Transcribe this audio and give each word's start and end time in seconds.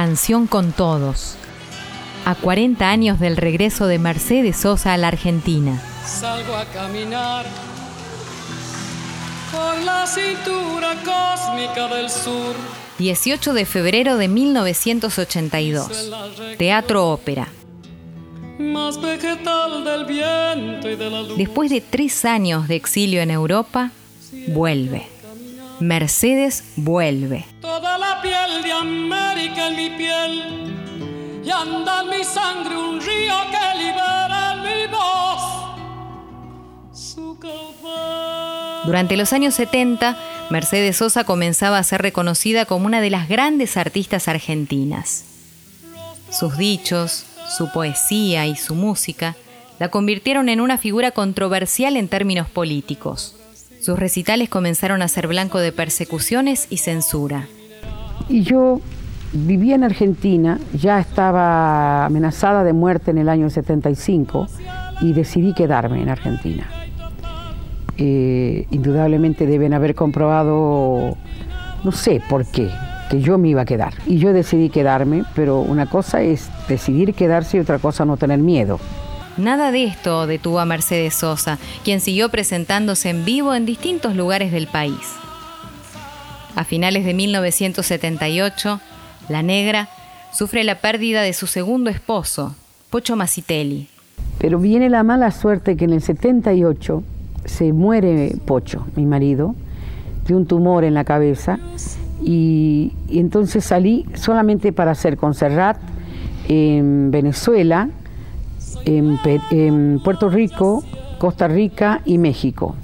Canción 0.00 0.46
con 0.46 0.72
Todos, 0.72 1.34
a 2.24 2.34
40 2.34 2.88
años 2.88 3.20
del 3.20 3.36
regreso 3.36 3.86
de 3.86 3.98
Mercedes 3.98 4.56
Sosa 4.56 4.94
a 4.94 4.96
la 4.96 5.08
Argentina. 5.08 5.78
Salgo 6.06 6.56
a 6.56 6.64
caminar 6.64 7.44
por 9.52 9.78
la 9.84 10.06
cintura 10.06 10.94
cósmica 11.04 11.94
del 11.94 12.08
sur. 12.08 12.54
18 12.96 13.52
de 13.52 13.66
febrero 13.66 14.16
de 14.16 14.28
1982. 14.28 16.10
Teatro 16.56 17.10
Ópera. 17.10 17.48
Después 21.36 21.70
de 21.70 21.82
tres 21.82 22.24
años 22.24 22.68
de 22.68 22.76
exilio 22.76 23.20
en 23.20 23.30
Europa, 23.30 23.90
vuelve. 24.48 25.19
Mercedes 25.80 26.62
vuelve. 26.76 27.46
Toda 27.62 27.96
la 27.96 28.20
piel 28.20 28.62
de 28.62 28.70
América 28.70 29.68
en 29.68 29.76
mi 29.76 29.90
piel. 29.96 31.42
Y 31.42 31.50
anda 31.50 32.02
en 32.02 32.10
mi 32.10 32.22
sangre 32.22 32.76
un 32.76 33.00
río 33.00 33.34
que 33.50 33.78
libera 33.78 34.52
en 34.52 34.62
mi 34.62 34.86
voz. 34.92 35.40
Su. 36.92 37.38
Durante 38.84 39.16
los 39.16 39.32
años 39.32 39.54
70, 39.54 40.18
Mercedes 40.50 40.98
Sosa 40.98 41.24
comenzaba 41.24 41.78
a 41.78 41.82
ser 41.82 42.02
reconocida 42.02 42.66
como 42.66 42.84
una 42.84 43.00
de 43.00 43.08
las 43.08 43.28
grandes 43.28 43.78
artistas 43.78 44.28
argentinas. 44.28 45.24
Sus 46.30 46.58
dichos, 46.58 47.24
su 47.56 47.72
poesía 47.72 48.46
y 48.46 48.54
su 48.56 48.74
música 48.74 49.34
la 49.78 49.88
convirtieron 49.88 50.50
en 50.50 50.60
una 50.60 50.76
figura 50.76 51.10
controversial 51.12 51.96
en 51.96 52.08
términos 52.08 52.50
políticos. 52.50 53.39
Sus 53.80 53.98
recitales 53.98 54.50
comenzaron 54.50 55.00
a 55.00 55.08
ser 55.08 55.26
blanco 55.26 55.58
de 55.58 55.72
persecuciones 55.72 56.66
y 56.68 56.76
censura. 56.76 57.46
Y 58.28 58.42
yo 58.42 58.80
vivía 59.32 59.74
en 59.74 59.84
Argentina, 59.84 60.58
ya 60.74 61.00
estaba 61.00 62.04
amenazada 62.04 62.62
de 62.62 62.74
muerte 62.74 63.10
en 63.10 63.16
el 63.16 63.30
año 63.30 63.48
75 63.48 64.48
y 65.00 65.14
decidí 65.14 65.54
quedarme 65.54 66.02
en 66.02 66.10
Argentina. 66.10 66.68
Eh, 67.96 68.66
indudablemente 68.70 69.46
deben 69.46 69.72
haber 69.72 69.94
comprobado, 69.94 71.16
no 71.82 71.92
sé 71.92 72.20
por 72.28 72.44
qué, 72.44 72.68
que 73.08 73.22
yo 73.22 73.38
me 73.38 73.48
iba 73.48 73.62
a 73.62 73.66
quedar. 73.66 73.94
Y 74.06 74.18
yo 74.18 74.34
decidí 74.34 74.68
quedarme, 74.68 75.24
pero 75.34 75.60
una 75.60 75.86
cosa 75.86 76.20
es 76.20 76.50
decidir 76.68 77.14
quedarse 77.14 77.56
y 77.56 77.60
otra 77.60 77.78
cosa 77.78 78.04
no 78.04 78.18
tener 78.18 78.40
miedo. 78.40 78.78
Nada 79.36 79.70
de 79.72 79.84
esto 79.84 80.26
detuvo 80.26 80.60
a 80.60 80.64
Mercedes 80.64 81.14
Sosa, 81.14 81.58
quien 81.84 82.00
siguió 82.00 82.28
presentándose 82.28 83.10
en 83.10 83.24
vivo 83.24 83.54
en 83.54 83.66
distintos 83.66 84.16
lugares 84.16 84.52
del 84.52 84.66
país. 84.66 85.16
A 86.56 86.64
finales 86.64 87.04
de 87.04 87.14
1978, 87.14 88.80
la 89.28 89.42
negra 89.42 89.88
sufre 90.32 90.64
la 90.64 90.76
pérdida 90.76 91.22
de 91.22 91.32
su 91.32 91.46
segundo 91.46 91.90
esposo, 91.90 92.54
Pocho 92.90 93.16
Macitelli. 93.16 93.88
Pero 94.38 94.58
viene 94.58 94.88
la 94.88 95.02
mala 95.02 95.30
suerte 95.30 95.76
que 95.76 95.84
en 95.84 95.92
el 95.92 96.02
78 96.02 97.02
se 97.44 97.72
muere 97.72 98.36
Pocho, 98.46 98.86
mi 98.96 99.06
marido, 99.06 99.54
de 100.26 100.34
un 100.34 100.46
tumor 100.46 100.84
en 100.84 100.94
la 100.94 101.04
cabeza, 101.04 101.58
y, 102.22 102.92
entonces 103.08 103.64
salí 103.64 104.06
solamente 104.14 104.72
para 104.72 104.90
hacer 104.90 105.16
Concerrat 105.16 105.78
en 106.48 107.10
Venezuela, 107.10 107.88
en, 108.84 110.00
Puerto 110.00 110.28
Rico, 110.28 110.84
Costa 111.18 111.48
Rica 111.48 112.02
y 112.04 112.18
México. 112.18 112.76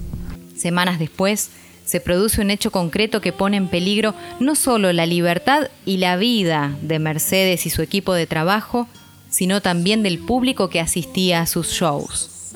Semanas 0.56 0.98
después, 0.98 1.50
se 1.84 2.00
produce 2.00 2.40
un 2.40 2.50
hecho 2.50 2.72
concreto 2.72 3.20
que 3.20 3.32
pone 3.32 3.56
en 3.56 3.68
peligro 3.68 4.14
no 4.40 4.54
solo 4.54 4.92
la 4.92 5.06
libertad 5.06 5.68
y 5.84 5.98
la 5.98 6.16
vida 6.16 6.76
de 6.82 6.98
Mercedes 6.98 7.64
y 7.66 7.70
su 7.70 7.82
equipo 7.82 8.12
de 8.14 8.26
trabajo, 8.26 8.88
sino 9.30 9.60
también 9.60 10.02
del 10.02 10.18
público 10.18 10.68
que 10.68 10.80
asistía 10.80 11.40
a 11.40 11.46
sus 11.46 11.68
shows. 11.68 12.54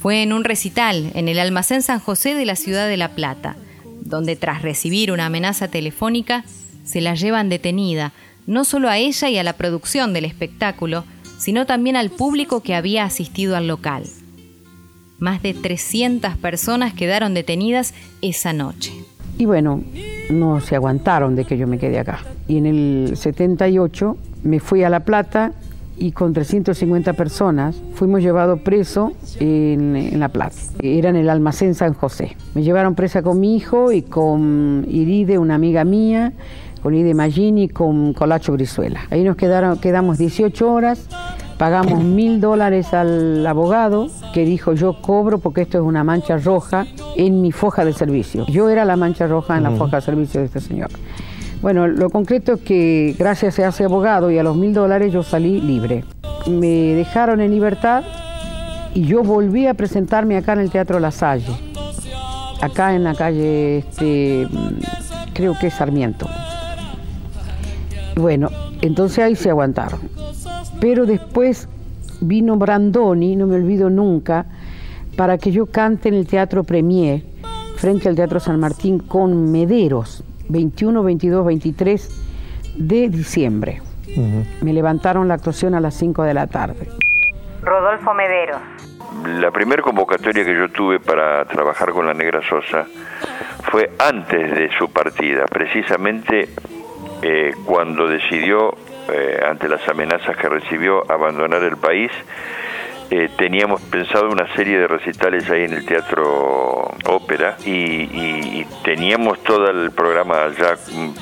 Fue 0.00 0.22
en 0.22 0.32
un 0.32 0.44
recital 0.44 1.12
en 1.14 1.28
el 1.28 1.38
almacén 1.38 1.80
San 1.80 2.00
José 2.00 2.34
de 2.34 2.44
la 2.44 2.56
ciudad 2.56 2.88
de 2.88 2.96
La 2.96 3.14
Plata, 3.14 3.56
donde 4.00 4.36
tras 4.36 4.62
recibir 4.62 5.12
una 5.12 5.26
amenaza 5.26 5.68
telefónica, 5.68 6.44
se 6.84 7.00
la 7.00 7.14
llevan 7.14 7.48
detenida, 7.48 8.12
no 8.46 8.64
solo 8.64 8.90
a 8.90 8.98
ella 8.98 9.28
y 9.30 9.38
a 9.38 9.44
la 9.44 9.52
producción 9.52 10.12
del 10.12 10.24
espectáculo, 10.24 11.04
sino 11.42 11.66
también 11.66 11.96
al 11.96 12.10
público 12.10 12.60
que 12.60 12.76
había 12.76 13.02
asistido 13.02 13.56
al 13.56 13.66
local. 13.66 14.04
Más 15.18 15.42
de 15.42 15.54
300 15.54 16.36
personas 16.36 16.94
quedaron 16.94 17.34
detenidas 17.34 17.94
esa 18.20 18.52
noche. 18.52 18.92
Y 19.38 19.46
bueno, 19.46 19.82
no 20.30 20.60
se 20.60 20.76
aguantaron 20.76 21.34
de 21.34 21.44
que 21.44 21.58
yo 21.58 21.66
me 21.66 21.78
quede 21.78 21.98
acá. 21.98 22.20
Y 22.46 22.58
en 22.58 22.66
el 22.66 23.16
78 23.16 24.16
me 24.44 24.60
fui 24.60 24.84
a 24.84 24.88
La 24.88 25.00
Plata 25.00 25.52
y 25.98 26.12
con 26.12 26.32
350 26.32 27.14
personas 27.14 27.74
fuimos 27.94 28.22
llevados 28.22 28.60
preso 28.60 29.12
en, 29.40 29.96
en 29.96 30.20
La 30.20 30.28
Plata. 30.28 30.54
Era 30.80 31.10
en 31.10 31.16
el 31.16 31.28
almacén 31.28 31.74
San 31.74 31.92
José. 31.92 32.36
Me 32.54 32.62
llevaron 32.62 32.94
presa 32.94 33.20
con 33.20 33.40
mi 33.40 33.56
hijo 33.56 33.90
y 33.90 34.02
con 34.02 34.86
Iride, 34.88 35.38
una 35.38 35.56
amiga 35.56 35.82
mía, 35.82 36.34
con 36.82 36.94
Iride 36.94 37.14
Magini 37.14 37.64
y 37.64 37.68
con 37.68 38.12
Colacho 38.12 38.52
Brizuela. 38.52 39.02
Ahí 39.10 39.22
nos 39.22 39.36
quedaron, 39.36 39.78
quedamos 39.78 40.18
18 40.18 40.72
horas. 40.72 41.08
Pagamos 41.58 42.02
mil 42.04 42.40
dólares 42.40 42.92
al 42.92 43.46
abogado 43.46 44.08
que 44.34 44.44
dijo 44.44 44.72
yo 44.72 45.00
cobro 45.00 45.38
porque 45.38 45.62
esto 45.62 45.78
es 45.78 45.84
una 45.84 46.02
mancha 46.02 46.38
roja 46.38 46.86
en 47.16 47.40
mi 47.40 47.52
foja 47.52 47.84
de 47.84 47.92
servicio. 47.92 48.46
Yo 48.46 48.68
era 48.68 48.84
la 48.84 48.96
mancha 48.96 49.26
roja 49.26 49.56
en 49.56 49.62
la 49.62 49.70
foja 49.70 49.96
de 49.96 50.02
servicio 50.02 50.40
de 50.40 50.46
este 50.46 50.60
señor. 50.60 50.90
Bueno, 51.60 51.86
lo 51.86 52.10
concreto 52.10 52.54
es 52.54 52.60
que 52.62 53.14
gracias 53.16 53.60
a 53.60 53.68
ese 53.68 53.84
abogado 53.84 54.32
y 54.32 54.38
a 54.38 54.42
los 54.42 54.56
mil 54.56 54.74
dólares 54.74 55.12
yo 55.12 55.22
salí 55.22 55.60
libre. 55.60 56.04
Me 56.50 56.94
dejaron 56.94 57.40
en 57.40 57.52
libertad 57.52 58.02
y 58.94 59.04
yo 59.04 59.22
volví 59.22 59.68
a 59.68 59.74
presentarme 59.74 60.36
acá 60.36 60.54
en 60.54 60.60
el 60.60 60.70
Teatro 60.70 60.98
La 60.98 61.12
Salle, 61.12 61.52
acá 62.60 62.94
en 62.94 63.04
la 63.04 63.14
calle, 63.14 63.78
este, 63.78 64.48
mm, 64.50 65.32
creo 65.32 65.56
que 65.58 65.68
es 65.68 65.74
Sarmiento. 65.74 66.26
Bueno, 68.16 68.48
entonces 68.80 69.18
ahí 69.20 69.36
se 69.36 69.50
aguantaron. 69.50 70.00
Pero 70.80 71.06
después 71.06 71.68
vino 72.20 72.56
Brandoni, 72.56 73.36
no 73.36 73.46
me 73.46 73.56
olvido 73.56 73.90
nunca, 73.90 74.46
para 75.16 75.38
que 75.38 75.50
yo 75.52 75.66
cante 75.66 76.08
en 76.08 76.14
el 76.14 76.26
Teatro 76.26 76.64
Premier, 76.64 77.22
frente 77.76 78.08
al 78.08 78.16
Teatro 78.16 78.40
San 78.40 78.58
Martín, 78.60 78.98
con 78.98 79.50
Mederos, 79.50 80.24
21, 80.48 81.02
22, 81.02 81.46
23 81.46 82.22
de 82.76 83.08
diciembre. 83.08 83.82
Me 84.60 84.72
levantaron 84.72 85.28
la 85.28 85.34
actuación 85.34 85.74
a 85.74 85.80
las 85.80 85.94
5 85.94 86.22
de 86.22 86.34
la 86.34 86.46
tarde. 86.46 86.88
Rodolfo 87.62 88.12
Mederos. 88.14 88.60
La 89.40 89.50
primera 89.50 89.82
convocatoria 89.82 90.44
que 90.44 90.54
yo 90.54 90.68
tuve 90.70 90.98
para 90.98 91.44
trabajar 91.44 91.90
con 91.90 92.06
la 92.06 92.14
Negra 92.14 92.40
Sosa 92.42 92.86
fue 93.70 93.90
antes 93.98 94.54
de 94.54 94.70
su 94.78 94.90
partida, 94.90 95.44
precisamente 95.46 96.48
eh, 97.22 97.52
cuando 97.64 98.06
decidió, 98.06 98.74
eh, 99.12 99.40
ante 99.48 99.68
las 99.68 99.86
amenazas 99.88 100.36
que 100.36 100.48
recibió, 100.48 101.10
abandonar 101.10 101.62
el 101.62 101.76
país. 101.76 102.10
Eh, 103.14 103.28
teníamos 103.36 103.82
pensado 103.82 104.30
una 104.30 104.46
serie 104.54 104.78
de 104.78 104.86
recitales 104.88 105.50
ahí 105.50 105.64
en 105.64 105.74
el 105.74 105.84
Teatro 105.84 106.90
Ópera 107.04 107.58
y, 107.66 107.70
y- 107.70 108.66
teníamos 108.84 109.38
todo 109.44 109.68
el 109.70 109.90
programa 109.90 110.48
ya 110.58 110.76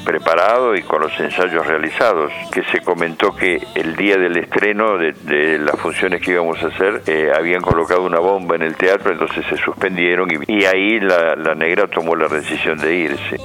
preparado 0.04 0.76
y 0.76 0.82
con 0.82 1.00
los 1.02 1.18
ensayos 1.18 1.66
realizados, 1.66 2.30
que 2.52 2.62
se 2.70 2.80
comentó 2.80 3.34
que 3.34 3.58
el 3.74 3.96
día 3.96 4.16
del 4.18 4.36
estreno 4.36 4.98
de, 4.98 5.12
de 5.24 5.58
las 5.58 5.80
funciones 5.80 6.22
que 6.22 6.30
íbamos 6.30 6.62
a 6.62 6.68
hacer 6.68 7.02
eh, 7.08 7.32
habían 7.36 7.60
colocado 7.60 8.02
una 8.04 8.20
bomba 8.20 8.54
en 8.54 8.62
el 8.62 8.76
teatro, 8.76 9.10
entonces 9.10 9.44
se 9.46 9.56
suspendieron 9.56 10.28
y, 10.30 10.60
y 10.60 10.64
ahí 10.66 11.00
la, 11.00 11.34
la 11.34 11.56
negra 11.56 11.88
tomó 11.88 12.14
la 12.14 12.28
decisión 12.28 12.78
de 12.78 12.94
irse. 12.94 13.36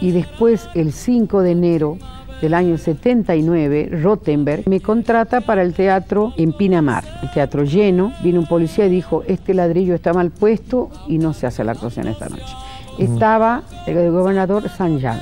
Y 0.00 0.12
después, 0.12 0.68
el 0.74 0.92
5 0.92 1.42
de 1.42 1.50
enero 1.50 1.98
del 2.40 2.54
año 2.54 2.78
79, 2.78 3.88
Rottenberg 4.00 4.68
me 4.68 4.80
contrata 4.80 5.40
para 5.40 5.62
el 5.62 5.74
teatro 5.74 6.32
en 6.36 6.52
Pinamar, 6.52 7.04
el 7.22 7.30
teatro 7.30 7.64
lleno. 7.64 8.12
Vino 8.22 8.40
un 8.40 8.46
policía 8.46 8.86
y 8.86 8.90
dijo, 8.90 9.24
este 9.26 9.54
ladrillo 9.54 9.94
está 9.94 10.12
mal 10.12 10.30
puesto 10.30 10.90
y 11.08 11.18
no 11.18 11.32
se 11.32 11.46
hace 11.46 11.64
la 11.64 11.72
actuación 11.72 12.06
esta 12.08 12.28
noche. 12.28 12.54
Estaba 12.98 13.62
el 13.86 14.10
gobernador 14.10 14.68
San 14.68 14.98
Jean. 14.98 15.20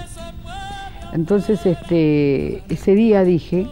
Entonces, 1.12 1.64
este, 1.64 2.62
ese 2.68 2.94
día 2.94 3.22
dije, 3.24 3.66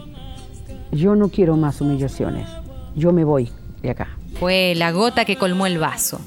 yo 0.91 1.15
no 1.15 1.29
quiero 1.29 1.57
más 1.57 1.81
humillaciones, 1.81 2.47
yo 2.95 3.11
me 3.11 3.23
voy 3.23 3.49
de 3.81 3.91
acá. 3.91 4.07
Fue 4.39 4.73
la 4.75 4.91
gota 4.91 5.25
que 5.25 5.37
colmó 5.37 5.65
el 5.65 5.77
vaso. 5.77 6.19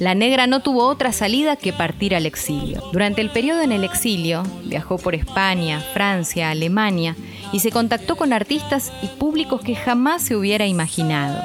La 0.00 0.14
negra 0.14 0.46
no 0.46 0.60
tuvo 0.60 0.86
otra 0.86 1.12
salida 1.12 1.56
que 1.56 1.74
partir 1.74 2.14
al 2.14 2.24
exilio. 2.24 2.82
Durante 2.90 3.20
el 3.20 3.28
periodo 3.28 3.60
en 3.60 3.70
el 3.70 3.84
exilio, 3.84 4.42
viajó 4.64 4.96
por 4.96 5.14
España, 5.14 5.78
Francia, 5.92 6.50
Alemania 6.50 7.14
y 7.52 7.60
se 7.60 7.70
contactó 7.70 8.16
con 8.16 8.32
artistas 8.32 8.90
y 9.02 9.06
públicos 9.18 9.60
que 9.60 9.76
jamás 9.76 10.22
se 10.22 10.36
hubiera 10.36 10.66
imaginado. 10.66 11.38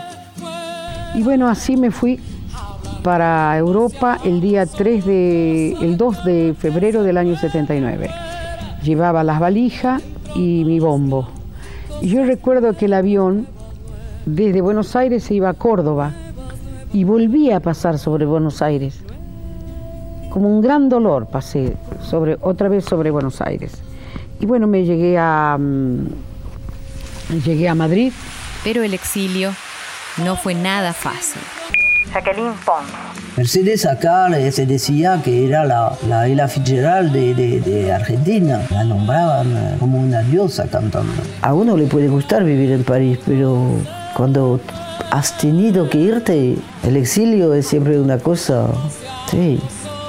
Y 1.16 1.22
bueno, 1.22 1.50
así 1.50 1.76
me 1.76 1.92
fui 1.92 2.18
para 3.04 3.58
Europa 3.58 4.20
el 4.24 4.40
día 4.40 4.66
3 4.66 5.06
de, 5.06 5.72
el 5.82 5.98
2 5.98 6.24
de 6.24 6.56
febrero 6.58 7.04
del 7.04 7.18
año 7.18 7.38
79. 7.38 8.10
Llevaba 8.84 9.26
las 9.26 9.40
valijas, 9.42 10.02
y 10.34 10.64
mi 10.66 10.80
bombo. 10.80 11.28
Y 12.02 12.10
yo 12.10 12.24
recuerdo 12.24 12.76
que 12.76 12.86
el 12.86 12.94
avión 12.94 13.48
desde 14.26 14.62
Buenos 14.62 14.96
Aires 14.96 15.24
se 15.24 15.34
iba 15.34 15.50
a 15.50 15.54
Córdoba 15.54 16.14
y 16.96 17.04
volvía 17.04 17.58
a 17.58 17.60
pasar 17.60 18.00
sobre 18.00 18.26
Buenos 18.26 18.62
Aires. 18.62 18.96
Como 20.30 20.48
un 20.48 20.62
gran 20.62 20.88
dolor 20.88 21.28
pasé 21.28 21.76
sobre, 22.02 22.38
otra 22.40 22.70
vez 22.70 22.86
sobre 22.86 23.12
Buenos 23.12 23.42
Aires. 23.42 23.74
Y 24.40 24.46
bueno, 24.46 24.66
me 24.66 24.86
llegué 24.86 25.18
a, 25.18 25.58
mm, 25.60 26.08
llegué 27.44 27.68
a 27.68 27.76
Madrid. 27.76 28.14
Pero 28.64 28.82
el 28.82 28.94
exilio 28.94 29.52
no 30.24 30.38
fue 30.38 30.56
nada 30.56 30.94
fácil. 30.94 31.42
Jacqueline 32.14 32.54
Pons. 32.66 32.88
Mercedes 33.36 33.86
acá 33.86 34.30
se 34.50 34.66
decía 34.66 35.20
que 35.22 35.46
era 35.46 35.66
la, 35.66 35.98
la 36.08 36.28
Ella 36.28 36.48
Fitzgerald 36.48 37.12
de, 37.12 37.36
de, 37.36 37.60
de, 37.60 37.92
Argentina. 37.92 38.62
La 38.72 38.86
nombraban 38.86 39.52
eh, 39.52 39.76
como 39.82 40.00
una 40.00 40.22
diosa 40.22 40.66
cantando. 40.70 41.12
A 41.42 41.54
uno 41.54 41.76
le 41.76 41.88
puede 41.88 42.08
gustar 42.08 42.46
vivir 42.46 42.72
en 42.72 42.86
París, 42.86 43.20
pero 43.26 43.68
cuando 44.16 44.62
has 45.12 45.38
tenido 45.38 45.90
que 45.90 45.98
irte, 45.98 46.58
el 46.84 46.98
exilio 46.98 47.54
es 47.54 47.68
siempre 47.68 48.00
una 48.00 48.18
cosa, 48.20 48.68
sí, 49.30 49.60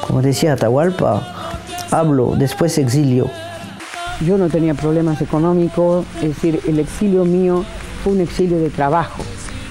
como 0.06 0.22
decía 0.22 0.54
Atahualpa, 0.54 1.22
hablo, 1.90 2.34
después 2.36 2.76
exilio. 2.78 3.30
Yo 4.24 4.38
no 4.38 4.48
tenía 4.48 4.74
problemas 4.74 5.20
económicos, 5.20 6.06
es 6.16 6.28
decir, 6.28 6.60
el 6.66 6.78
exilio 6.78 7.24
mío 7.24 7.64
fue 8.02 8.14
un 8.14 8.20
exilio 8.20 8.58
de 8.58 8.70
trabajo, 8.70 9.22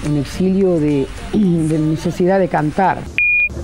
un 0.08 0.16
exilio 0.18 0.78
de, 0.78 1.06
de 1.32 1.78
necesidad 1.78 2.38
de 2.38 2.48
cantar. 2.48 2.98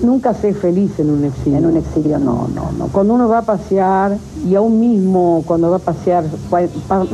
Nunca 0.00 0.34
sé 0.34 0.54
feliz 0.54 0.98
en 0.98 1.10
un 1.10 1.24
exilio. 1.24 1.58
En 1.58 1.66
un 1.66 1.76
exilio 1.76 2.18
no, 2.18 2.48
no, 2.54 2.72
no. 2.72 2.86
Cuando 2.88 3.14
uno 3.14 3.28
va 3.28 3.38
a 3.38 3.42
pasear, 3.42 4.16
y 4.48 4.54
aún 4.54 4.80
mismo 4.80 5.44
cuando 5.46 5.70
va 5.70 5.76
a 5.76 5.80
pasear, 5.80 6.24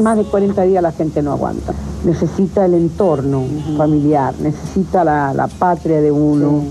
más 0.03 0.17
de 0.17 0.25
40 0.25 0.63
días 0.63 0.83
la 0.83 0.93
gente 0.93 1.23
no 1.23 1.33
aguanta. 1.33 1.75
Necesita 2.05 2.65
el 2.65 2.75
entorno 2.75 3.45
familiar, 3.77 4.35
necesita 4.41 5.05
la, 5.05 5.35
la, 5.35 5.49
patria 5.49 6.01
de 6.01 6.13
uno, 6.13 6.63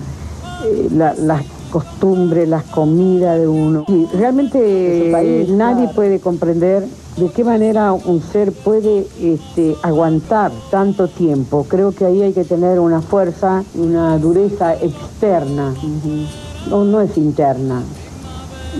eh, 0.65 0.89
la, 0.91 1.13
las 1.15 1.43
costumbres, 1.77 2.49
las 2.49 2.63
comidas 2.63 3.39
de 3.39 3.47
uno. 3.47 3.85
Y 3.87 4.05
realmente 4.17 5.09
país, 5.11 5.47
nadie 5.49 5.83
claro. 5.83 5.95
puede 5.95 6.19
comprender 6.19 6.83
de 7.17 7.29
qué 7.29 7.43
manera 7.43 7.93
un 7.93 8.19
ser 8.19 8.51
puede 8.51 9.05
este, 9.21 9.75
aguantar 9.83 10.51
tanto 10.71 11.07
tiempo. 11.07 11.67
Creo 11.69 11.91
que 11.91 12.05
ahí 12.05 12.23
hay 12.23 12.33
que 12.33 12.45
tener 12.45 12.79
una 12.79 13.01
fuerza, 13.01 13.63
una 13.75 14.17
dureza 14.17 14.73
externa, 14.73 15.75
uh 15.75 15.85
-huh. 15.85 16.69
no, 16.71 16.83
no 16.83 17.01
es 17.01 17.15
interna. 17.15 17.83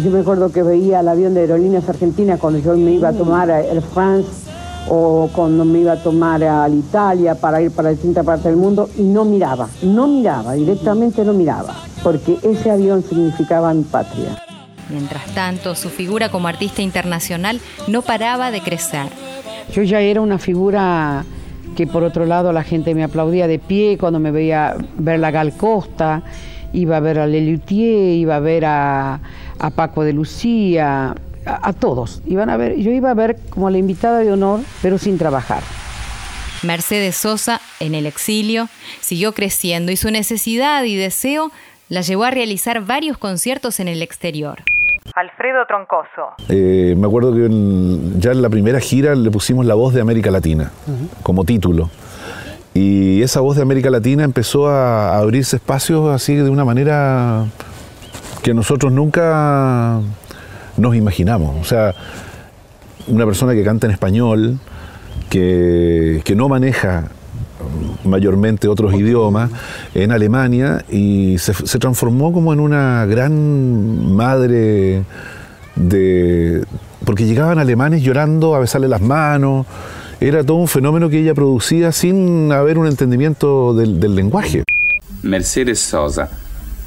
Yo 0.04 0.10
me 0.10 0.22
acuerdo 0.22 0.52
que 0.52 0.64
veía 0.64 1.02
el 1.02 1.08
avión 1.08 1.36
de 1.36 1.42
aerolíneas 1.42 1.88
argentinas 1.88 2.40
cuando 2.40 2.58
yo 2.58 2.76
me 2.76 2.94
iba 2.94 3.10
a 3.10 3.14
tomar 3.14 3.52
a 3.52 3.62
Air 3.62 3.82
France 3.82 4.47
o 4.90 5.30
cuando 5.34 5.66
me 5.66 5.80
iba 5.80 5.94
a 5.94 5.98
tomar 5.98 6.44
a 6.44 6.68
Italia 6.70 7.36
para 7.36 7.62
ir 7.62 7.72
para 7.72 7.90
distintas 7.90 8.26
partes 8.26 8.46
del 8.46 8.58
mundo 8.58 8.90
y 8.98 9.04
no 9.04 9.26
miraba, 9.26 9.68
no 9.82 10.08
miraba, 10.08 10.54
directamente 10.54 11.24
no 11.24 11.34
miraba, 11.34 11.74
porque 12.04 12.38
ese 12.44 12.72
avión 12.72 13.04
significaba 13.04 13.74
mi 13.74 13.84
patria. 13.84 14.38
Mientras 14.90 15.26
tanto, 15.34 15.76
su 15.76 15.90
figura 15.90 16.30
como 16.30 16.48
artista 16.48 16.82
internacional 16.82 17.60
no 17.88 18.02
paraba 18.02 18.52
de 18.52 18.62
crecer. 18.62 19.08
Yo 19.74 19.84
ya 19.84 20.00
era 20.00 20.22
una 20.22 20.38
figura 20.38 21.26
que 21.76 21.86
por 21.88 22.04
otro 22.04 22.26
lado 22.26 22.54
la 22.54 22.64
gente 22.64 22.96
me 22.96 23.04
aplaudía 23.04 23.48
de 23.48 23.60
pie 23.60 23.98
cuando 23.98 24.20
me 24.20 24.32
veía 24.32 24.76
ver 24.98 25.20
la 25.20 25.32
Gal 25.32 25.54
Costa, 25.58 26.24
iba 26.72 26.98
a 26.98 27.00
ver 27.02 27.20
a 27.20 27.28
Lelutier, 27.28 28.16
iba 28.16 28.38
a 28.38 28.40
ver 28.40 28.66
a, 28.66 29.20
a 29.60 29.70
Paco 29.72 30.04
de 30.04 30.14
Lucía, 30.14 31.14
a, 31.48 31.70
a, 31.70 31.74
todos. 31.74 32.22
Iban 32.28 32.50
a 32.50 32.58
ver, 32.58 32.76
yo 32.78 32.92
iba 32.92 33.12
a 33.12 33.14
ver 33.14 33.38
como 33.50 33.70
la 33.70 33.78
invitada 33.78 34.20
de 34.20 34.32
honor, 34.32 34.60
pero 34.82 34.98
sin 34.98 35.18
trabajar. 35.18 35.64
Mercedes 36.64 37.16
Sosa, 37.16 37.62
en 37.80 37.96
el 37.96 38.06
exilio, 38.06 38.68
siguió 39.00 39.34
creciendo 39.34 39.92
y 39.92 39.96
su 39.96 40.10
necesidad 40.12 40.84
y 40.84 40.96
deseo 40.96 41.52
la 41.90 42.02
llevó 42.02 42.26
a 42.26 42.32
realizar 42.32 42.82
varios 42.82 43.18
conciertos 43.18 43.80
en 43.80 43.88
el 43.88 44.02
exterior. 44.02 44.60
Alfredo 45.16 45.66
Troncoso. 45.68 46.36
Eh, 46.50 46.96
me 46.98 47.08
acuerdo 47.08 47.34
que 47.34 47.46
en, 47.46 48.20
ya 48.20 48.32
en 48.32 48.42
la 48.42 48.50
primera 48.50 48.80
gira 48.80 49.16
le 49.16 49.32
pusimos 49.32 49.66
La 49.66 49.76
Voz 49.76 49.94
de 49.94 50.02
América 50.02 50.32
Latina 50.32 50.72
uh 50.88 50.92
-huh. 50.92 51.24
como 51.24 51.46
título. 51.46 51.90
Y 52.74 53.24
esa 53.24 53.40
voz 53.40 53.56
de 53.56 53.64
América 53.64 53.90
Latina 53.90 54.24
empezó 54.24 54.68
a, 54.68 55.16
a, 55.16 55.18
abrirse 55.20 55.56
espacios 55.56 56.14
así 56.14 56.36
de 56.36 56.50
una 56.50 56.64
manera 56.64 57.46
que 58.44 58.54
nosotros 58.54 58.92
nunca 58.92 60.00
nos 60.78 60.96
imaginamos. 60.96 61.56
O 61.60 61.64
sea, 61.64 61.94
una 63.08 63.26
persona 63.26 63.54
que 63.54 63.64
canta 63.64 63.88
en 63.88 63.92
español, 63.92 64.60
que, 65.30 66.22
que 66.24 66.36
no 66.36 66.48
maneja 66.50 67.10
mayormente 68.04 68.68
otros 68.68 68.94
idiomas 68.94 69.52
en 69.94 70.12
Alemania 70.12 70.86
y 70.90 71.38
se, 71.38 71.80
transformó 71.80 72.32
como 72.32 72.54
en 72.54 72.60
una 72.60 73.06
gran 73.06 74.16
madre 74.16 75.04
de 75.76 76.64
porque 77.04 77.26
llegaban 77.26 77.60
alemanes 77.60 78.02
llorando 78.02 78.56
a 78.56 78.60
besarle 78.60 78.88
las 78.88 79.02
manos. 79.02 79.66
Era 80.20 80.44
todo 80.44 80.58
un 80.58 80.68
fenómeno 80.68 81.10
que 81.10 81.20
ella 81.20 81.36
producía 81.36 81.92
sin 81.92 82.52
haber 82.52 82.78
un 82.80 82.88
entendimiento 82.88 83.74
del, 83.74 84.00
del 84.00 84.16
lenguaje. 84.16 84.64
Mercedes 85.22 85.80
Sosa 85.80 86.30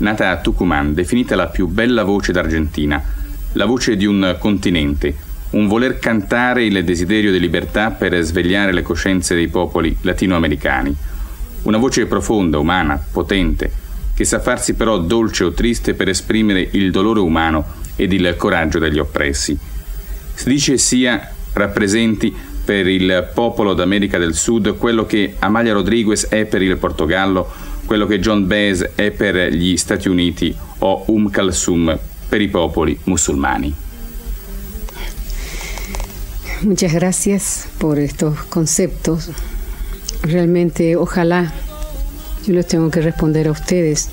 nata 0.00 0.32
a 0.32 0.42
Tucumán 0.42 0.94
definita 0.94 1.36
la 1.36 1.52
più 1.52 1.68
bella 1.68 2.02
voce 2.02 2.32
d'Argentina 2.32 3.02
la 3.52 3.64
voce 3.64 3.96
di 3.96 4.06
un 4.06 4.36
continente 4.38 5.28
un 5.50 5.66
voler 5.66 5.98
cantare 5.98 6.64
il 6.64 6.84
desiderio 6.84 7.32
di 7.32 7.40
libertà 7.40 7.90
per 7.90 8.20
svegliare 8.22 8.72
le 8.72 8.82
coscienze 8.82 9.34
dei 9.34 9.48
popoli 9.48 9.96
latinoamericani. 10.02 10.94
Una 11.62 11.78
voce 11.78 12.06
profonda, 12.06 12.58
umana, 12.58 13.02
potente, 13.10 13.70
che 14.14 14.24
sa 14.24 14.38
farsi 14.38 14.74
però 14.74 14.98
dolce 14.98 15.44
o 15.44 15.52
triste 15.52 15.94
per 15.94 16.08
esprimere 16.08 16.68
il 16.72 16.92
dolore 16.92 17.20
umano 17.20 17.64
ed 17.96 18.12
il 18.12 18.34
coraggio 18.36 18.78
degli 18.78 18.98
oppressi. 18.98 19.58
Si 20.34 20.48
dice 20.48 20.78
sia 20.78 21.32
rappresenti 21.52 22.32
per 22.64 22.86
il 22.86 23.30
popolo 23.34 23.74
d'America 23.74 24.18
del 24.18 24.34
Sud 24.34 24.76
quello 24.76 25.04
che 25.04 25.34
Amalia 25.40 25.72
Rodriguez 25.72 26.28
è 26.28 26.44
per 26.44 26.62
il 26.62 26.76
Portogallo, 26.76 27.50
quello 27.86 28.06
che 28.06 28.20
John 28.20 28.46
Baez 28.46 28.92
è 28.94 29.10
per 29.10 29.52
gli 29.52 29.76
Stati 29.76 30.08
Uniti 30.08 30.54
o 30.78 31.04
Um 31.08 31.28
Kalsum 31.28 31.98
per 32.30 32.40
i 32.40 32.48
popoli 32.48 32.98
musulmani. 33.06 33.74
Muchas 36.62 36.92
gracias 36.92 37.68
por 37.78 37.98
estos 37.98 38.44
conceptos. 38.44 39.30
Realmente, 40.22 40.96
ojalá, 40.96 41.52
yo 42.46 42.54
les 42.54 42.66
tengo 42.66 42.90
que 42.90 43.00
responder 43.00 43.48
a 43.48 43.50
ustedes, 43.50 44.10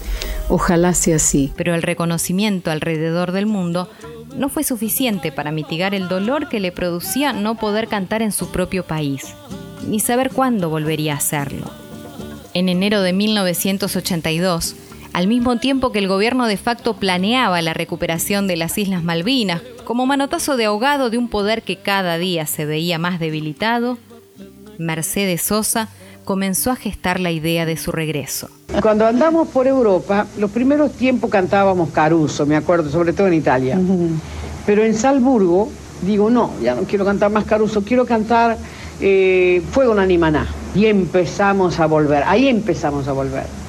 ojalá 0.49 0.93
sea 0.93 1.17
así. 1.17 1.53
Pero 1.55 1.75
el 1.75 1.83
reconocimiento 1.83 2.71
alrededor 2.71 3.33
del 3.33 3.45
mundo 3.45 3.89
no 4.35 4.49
fue 4.49 4.63
suficiente 4.63 5.31
para 5.31 5.51
mitigar 5.51 5.93
el 5.93 6.07
dolor 6.07 6.49
que 6.49 6.59
le 6.59 6.71
producía 6.71 7.33
no 7.33 7.55
poder 7.55 7.87
cantar 7.87 8.21
en 8.21 8.31
su 8.31 8.49
propio 8.49 8.85
país, 8.85 9.25
ni 9.87 9.99
saber 9.99 10.31
cuándo 10.31 10.69
volvería 10.69 11.13
a 11.13 11.17
hacerlo. 11.17 11.69
En 12.53 12.69
enero 12.69 13.01
de 13.01 13.13
1982, 13.13 14.75
al 15.17 15.27
mismo 15.27 15.57
tiempo 15.57 15.91
que 15.91 15.97
el 15.97 16.07
gobierno 16.07 16.45
de 16.45 16.57
facto 16.57 16.93
planeaba 16.93 17.59
la 17.63 17.73
recuperación 17.73 18.45
de 18.45 18.55
las 18.55 18.77
Islas 18.77 19.03
Malvinas 19.03 19.63
como 19.83 20.05
manotazo 20.05 20.57
de 20.57 20.65
ahogado 20.65 21.09
de 21.09 21.17
un 21.17 21.27
poder 21.27 21.63
que 21.63 21.77
cada 21.77 22.19
día 22.19 22.45
se 22.45 22.65
veía 22.65 22.99
más 22.99 23.19
debilitado, 23.19 23.97
Mercedes 24.77 25.41
Sosa 25.41 25.89
comenzó 26.23 26.69
a 26.69 26.75
gestar 26.75 27.19
la 27.19 27.31
idea 27.31 27.65
de 27.65 27.77
su 27.77 27.91
regreso. 27.91 28.51
Cuando 28.79 29.07
andamos 29.07 29.47
por 29.47 29.65
Europa, 29.65 30.27
los 30.37 30.51
primeros 30.51 30.91
tiempos 30.91 31.31
cantábamos 31.31 31.89
Caruso, 31.89 32.45
me 32.45 32.55
acuerdo, 32.55 32.91
sobre 32.91 33.11
todo 33.11 33.25
en 33.25 33.33
Italia. 33.33 33.75
Uh 33.75 33.81
-huh. 33.81 34.09
Pero 34.67 34.83
en 34.83 34.93
Salzburgo, 34.93 35.71
digo, 36.03 36.29
no, 36.29 36.51
ya 36.61 36.75
no 36.75 36.83
quiero 36.83 37.05
cantar 37.05 37.31
más 37.31 37.45
Caruso, 37.45 37.83
quiero 37.83 38.05
cantar 38.05 38.55
eh, 39.01 39.63
Fuego 39.71 39.93
en 39.93 39.99
Animaná. 39.99 40.45
Y 40.75 40.85
empezamos 40.85 41.79
a 41.79 41.87
volver, 41.87 42.21
ahí 42.27 42.47
empezamos 42.47 43.07
a 43.07 43.13
volver. 43.13 43.66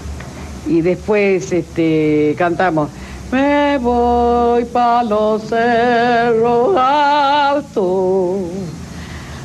Y 0.68 0.82
después 0.82 1.50
este, 1.50 2.34
cantamos 2.38 2.90
me 3.30 3.76
voy 3.78 4.64
pa' 4.64 5.02
los 5.02 5.42
cerros 5.42 6.76
altos 6.76 8.40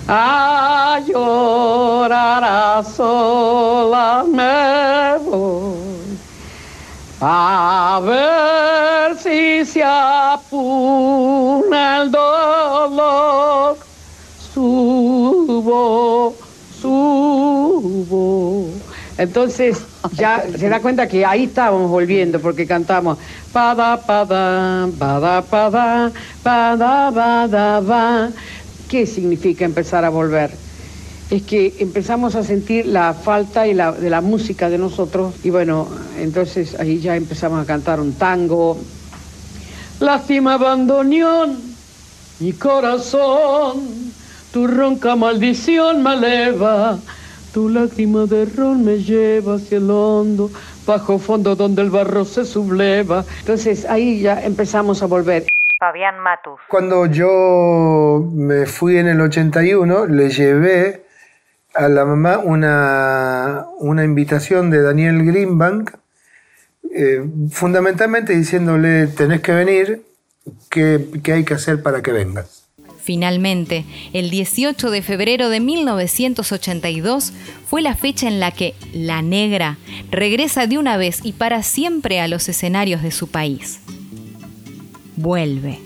a 0.08 1.02
llorar 1.06 2.44
a 2.44 2.84
sola 2.84 4.24
me 4.28 5.18
voy 5.26 6.18
a 7.20 8.00
ver 8.04 9.18
si 9.18 9.66
se 9.66 9.84
apuna 9.84 11.24
el 12.04 12.12
dolor 12.12 13.78
subo 14.54 16.34
subo 16.82 18.68
entonces 19.18 19.84
ya 20.12 20.44
se 20.58 20.70
da 20.70 20.80
cuenta 20.82 21.08
que 21.08 21.26
ahí 21.26 21.46
estábamos 21.46 21.90
volviendo 21.90 22.40
porque 22.40 22.68
cantamos 22.68 23.18
pada 23.52 23.98
pada 23.98 24.90
pada 25.00 25.42
pada 25.42 26.12
pada 26.44 27.12
pada 27.48 28.32
¿Qué 28.90 29.08
significa 29.08 29.66
empezar 29.66 30.06
a 30.06 30.10
volver? 30.10 30.52
Es 31.32 31.42
que 31.44 31.74
empezamos 31.80 32.36
a 32.36 32.44
sentir 32.44 32.86
la 32.86 33.14
falta 33.14 33.66
y 33.66 33.74
la, 33.74 33.92
de 33.92 34.10
la 34.10 34.22
música 34.22 34.70
de 34.70 34.78
nosotros 34.78 35.34
y 35.44 35.50
bueno, 35.50 35.88
entonces 36.20 36.80
ahí 36.80 37.00
ya 37.00 37.16
empezamos 37.16 37.64
a 37.64 37.66
cantar 37.66 38.00
un 38.00 38.14
tango. 38.14 38.78
Lástima 40.00 40.56
abandoneón, 40.56 41.58
mi 42.40 42.54
corazón, 42.54 44.12
tu 44.52 44.68
ronca 44.68 45.16
maldición 45.16 46.04
me 46.04 46.14
eleva, 46.14 47.00
tu 47.54 47.70
lágrima 47.70 48.26
de 48.26 48.46
ron 48.46 48.84
me 48.84 48.98
lleva 48.98 49.56
hacia 49.56 49.78
el 49.78 49.90
hondo, 49.90 50.50
bajo 50.86 51.20
fondo 51.20 51.56
donde 51.56 51.84
el 51.84 51.92
barro 51.92 52.26
se 52.26 52.46
subleva. 52.46 53.24
Entonces 53.40 53.86
ahí 53.86 54.22
ya 54.22 54.44
empezamos 54.44 55.04
a 55.04 55.06
volver. 55.06 55.46
Fabián 55.80 56.20
Matus. 56.20 56.60
Cuando 56.68 57.06
yo 57.06 58.28
me 58.34 58.66
fui 58.66 58.98
en 58.98 59.08
el 59.08 59.22
81, 59.22 60.08
le 60.08 60.30
llevé 60.30 61.06
a 61.76 61.88
la 61.90 62.06
mamá 62.06 62.40
una, 62.40 63.66
una 63.80 64.04
invitación 64.04 64.70
de 64.70 64.82
Daniel 64.82 65.26
Greenbank, 65.26 65.92
eh, 66.96 67.24
fundamentalmente 67.52 68.34
diciéndole, 68.34 69.08
tenés 69.08 69.42
que 69.42 69.52
venir, 69.52 70.04
¿qué, 70.70 71.06
¿qué 71.24 71.34
hay 71.34 71.44
que 71.44 71.56
hacer 71.56 71.82
para 71.84 72.02
que 72.02 72.12
vengas? 72.12 72.63
Finalmente, 73.04 73.84
el 74.14 74.30
18 74.30 74.90
de 74.90 75.02
febrero 75.02 75.50
de 75.50 75.60
1982 75.60 77.34
fue 77.68 77.82
la 77.82 77.96
fecha 77.96 78.30
en 78.30 78.40
la 78.40 78.52
que 78.52 78.76
La 78.94 79.22
Negra 79.22 79.78
regresa 80.10 80.68
de 80.68 80.78
una 80.78 80.96
vez 80.96 81.20
y 81.22 81.34
para 81.34 81.64
siempre 81.64 82.22
a 82.22 82.30
los 82.30 82.48
escenarios 82.48 83.04
de 83.04 83.12
su 83.12 83.28
país 83.28 83.82
vuelve. 85.18 85.80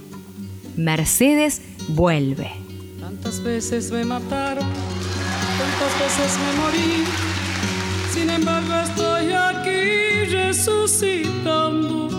Mercedes 0.75 1.63
vuelve. 1.87 2.51
Tantas 2.99 3.41
veces 3.41 3.89
me 3.91 4.05
mataron, 4.05 4.67
tantas 5.57 5.99
veces 5.99 6.37
me 6.37 6.53
morí. 6.61 7.03
Sin 8.13 8.29
embargo 8.29 8.75
estoy 8.75 9.31
aquí 9.31 10.25
resucitando. 10.31 12.09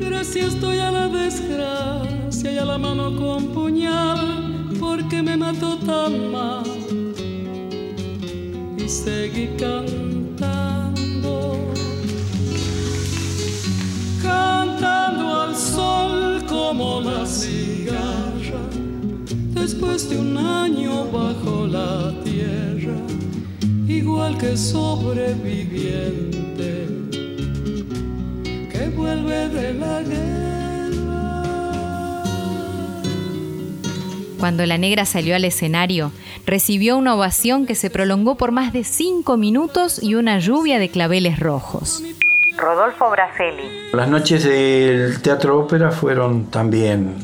Gracias 0.00 0.54
estoy 0.54 0.78
a 0.78 0.90
la 0.90 1.08
desgracia 1.08 2.03
y 2.50 2.58
a 2.58 2.64
la 2.64 2.76
mano 2.76 3.14
con 3.16 3.46
puñal 3.48 4.68
porque 4.78 5.22
me 5.22 5.36
mató 5.36 5.76
tan 5.78 6.30
mal. 6.30 6.64
Y 8.76 8.88
seguí 8.88 9.48
cantando. 9.58 11.56
Cantando 14.22 15.42
al 15.42 15.56
sol 15.56 16.44
como 16.46 17.00
la 17.00 17.26
cigarra, 17.26 18.60
después 19.54 20.10
de 20.10 20.18
un 20.18 20.36
año 20.36 21.06
bajo 21.10 21.66
la 21.66 22.12
tierra, 22.24 22.98
igual 23.88 24.36
que 24.36 24.54
sobreviviente 24.56 26.88
que 28.70 28.90
vuelve 28.94 29.48
de 29.48 29.74
la 29.74 30.02
guerra. 30.02 30.43
Cuando 34.44 34.66
la 34.66 34.76
negra 34.76 35.06
salió 35.06 35.34
al 35.34 35.46
escenario, 35.46 36.12
recibió 36.44 36.98
una 36.98 37.14
ovación 37.14 37.64
que 37.64 37.74
se 37.74 37.88
prolongó 37.88 38.34
por 38.34 38.52
más 38.52 38.74
de 38.74 38.84
cinco 38.84 39.38
minutos 39.38 39.98
y 40.02 40.16
una 40.16 40.38
lluvia 40.38 40.78
de 40.78 40.90
claveles 40.90 41.40
rojos. 41.40 42.02
Rodolfo 42.54 43.08
Braselli. 43.10 43.62
Las 43.94 44.06
noches 44.06 44.44
del 44.44 45.22
teatro 45.22 45.58
ópera 45.58 45.90
fueron 45.90 46.50
también 46.50 47.14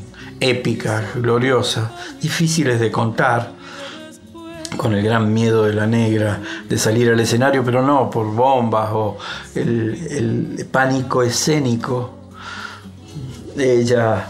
épicas, 0.41 1.15
gloriosas, 1.15 1.91
difíciles 2.23 2.81
de 2.81 2.91
contar, 2.91 3.53
con 4.79 4.95
el 4.95 5.05
gran 5.05 5.31
miedo 5.35 5.65
de 5.65 5.75
la 5.75 5.87
negra 5.87 6.41
de 6.71 6.79
salir 6.79 7.11
al 7.11 7.21
escenario, 7.21 7.63
pero 7.63 7.83
no 7.83 8.09
por 8.09 8.35
bombas 8.35 8.89
o 8.95 9.19
el, 9.55 10.57
el 10.59 10.67
pánico 10.73 11.23
escénico 11.23 12.15
de 13.55 13.79
ella 13.79 14.27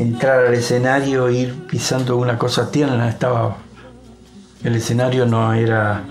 entrar 0.00 0.46
al 0.46 0.54
escenario, 0.54 1.28
ir 1.30 1.66
pisando 1.66 2.16
una 2.16 2.38
cosa 2.38 2.70
tierna, 2.70 3.08
estaba 3.08 3.56
el 4.64 4.74
escenario 4.74 5.24
no 5.24 5.52
era 5.52 6.02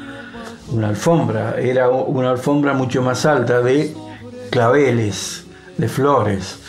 una 0.71 0.89
alfombra, 0.89 1.55
era 1.59 1.89
una 1.89 2.31
alfombra 2.31 2.73
mucho 2.73 3.01
más 3.01 3.25
alta 3.25 3.61
de 3.61 3.93
claveles, 4.49 5.45
de 5.77 5.87
flores. 5.89 6.59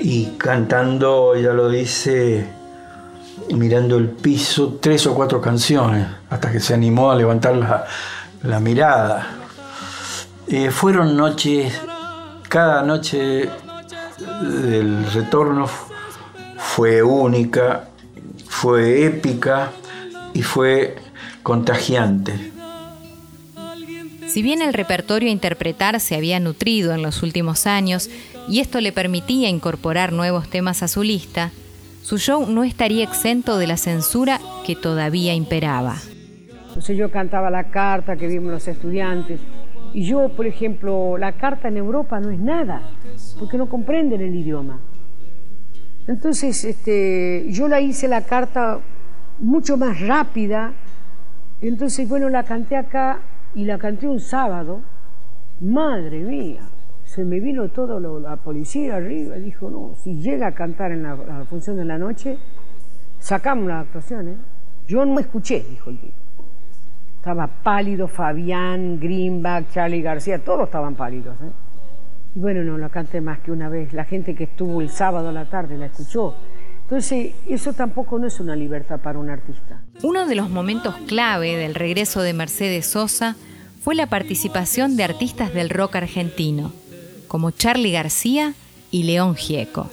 Y 0.00 0.26
cantando, 0.38 1.34
ella 1.34 1.52
lo 1.52 1.68
dice, 1.68 2.46
mirando 3.54 3.96
el 3.96 4.08
piso, 4.08 4.78
tres 4.80 5.06
o 5.06 5.14
cuatro 5.14 5.40
canciones, 5.40 6.06
hasta 6.30 6.50
que 6.50 6.58
se 6.58 6.74
animó 6.74 7.10
a 7.10 7.16
levantar 7.16 7.56
la, 7.56 7.84
la 8.42 8.60
mirada. 8.60 9.28
Eh, 10.48 10.70
fueron 10.70 11.16
noches, 11.16 11.80
cada 12.48 12.82
noche 12.82 13.48
del 14.20 15.10
retorno 15.12 15.68
fue 16.56 17.02
única, 17.02 17.88
fue 18.46 19.04
épica 19.06 19.72
y 20.34 20.42
fue 20.42 20.96
contagiante. 21.42 22.52
Si 24.26 24.42
bien 24.42 24.62
el 24.62 24.74
repertorio 24.74 25.28
a 25.28 25.32
interpretar 25.32 25.98
se 25.98 26.14
había 26.14 26.38
nutrido 26.38 26.94
en 26.94 27.02
los 27.02 27.22
últimos 27.22 27.66
años 27.66 28.08
y 28.48 28.60
esto 28.60 28.80
le 28.80 28.92
permitía 28.92 29.48
incorporar 29.48 30.12
nuevos 30.12 30.48
temas 30.48 30.82
a 30.82 30.88
su 30.88 31.02
lista, 31.02 31.50
su 32.02 32.18
show 32.18 32.46
no 32.46 32.62
estaría 32.62 33.04
exento 33.04 33.58
de 33.58 33.66
la 33.66 33.76
censura 33.76 34.40
que 34.64 34.76
todavía 34.76 35.34
imperaba. 35.34 35.96
Entonces 36.68 36.96
yo 36.96 37.10
cantaba 37.10 37.50
la 37.50 37.70
carta 37.70 38.16
que 38.16 38.28
vimos 38.28 38.52
los 38.52 38.68
estudiantes 38.68 39.40
y 39.92 40.04
yo, 40.04 40.28
por 40.28 40.46
ejemplo, 40.46 41.18
la 41.18 41.32
carta 41.32 41.68
en 41.68 41.76
Europa 41.76 42.20
no 42.20 42.30
es 42.30 42.38
nada, 42.38 42.82
porque 43.38 43.58
no 43.58 43.68
comprenden 43.68 44.20
el 44.20 44.34
idioma. 44.34 44.80
Entonces 46.06 46.64
este, 46.64 47.46
yo 47.50 47.68
la 47.68 47.80
hice 47.80 48.08
la 48.08 48.22
carta 48.22 48.80
mucho 49.38 49.76
más 49.76 50.00
rápida, 50.00 50.72
entonces 51.60 52.08
bueno, 52.08 52.28
la 52.28 52.44
canté 52.44 52.76
acá 52.76 53.20
y 53.54 53.64
la 53.64 53.78
canté 53.78 54.06
un 54.06 54.20
sábado, 54.20 54.80
madre 55.60 56.20
mía, 56.20 56.62
se 57.04 57.24
me 57.24 57.40
vino 57.40 57.68
todo 57.70 57.98
la 58.20 58.36
policía 58.36 58.96
arriba, 58.96 59.34
dijo, 59.36 59.68
no, 59.68 59.94
si 60.02 60.14
llega 60.20 60.46
a 60.46 60.52
cantar 60.52 60.92
en 60.92 61.02
la, 61.02 61.44
función 61.48 61.76
de 61.76 61.84
la 61.84 61.98
noche, 61.98 62.38
sacamos 63.18 63.66
las 63.66 63.86
actuaciones. 63.86 64.36
Yo 64.86 65.04
no 65.04 65.18
escuché, 65.18 65.64
dijo 65.68 65.90
el 65.90 65.98
tipo. 65.98 66.14
Estaba 67.16 67.48
pálido 67.48 68.06
Fabián, 68.06 68.98
Greenback, 69.00 69.70
Charlie 69.72 70.02
García, 70.02 70.38
todos 70.42 70.66
estaban 70.66 70.94
pálidos. 70.94 71.36
¿eh? 71.42 71.50
Y 72.34 72.38
bueno, 72.38 72.62
no 72.62 72.78
la 72.78 72.88
canté 72.88 73.20
más 73.20 73.40
que 73.40 73.50
una 73.50 73.68
vez. 73.68 73.92
La 73.92 74.04
gente 74.04 74.34
que 74.34 74.44
estuvo 74.44 74.80
el 74.80 74.90
sábado 74.90 75.28
a 75.30 75.32
la 75.32 75.46
tarde 75.46 75.76
la 75.76 75.86
escuchó. 75.86 76.34
Entonces, 76.82 77.34
eso 77.48 77.72
tampoco 77.72 78.18
no 78.18 78.26
es 78.26 78.40
una 78.40 78.56
libertad 78.56 79.00
para 79.00 79.18
un 79.18 79.30
artista. 79.30 79.82
Uno 80.02 80.26
de 80.26 80.34
los 80.34 80.50
momentos 80.50 80.94
clave 81.06 81.56
del 81.56 81.74
regreso 81.74 82.20
de 82.22 82.32
Mercedes 82.32 82.86
Sosa 82.86 83.36
fue 83.80 83.94
la 83.94 84.06
participación 84.06 84.96
de 84.96 85.04
artistas 85.04 85.54
del 85.54 85.70
rock 85.70 85.96
argentino, 85.96 86.72
como 87.28 87.50
Charlie 87.50 87.92
García 87.92 88.54
y 88.90 89.04
León 89.04 89.36
Gieco. 89.36 89.88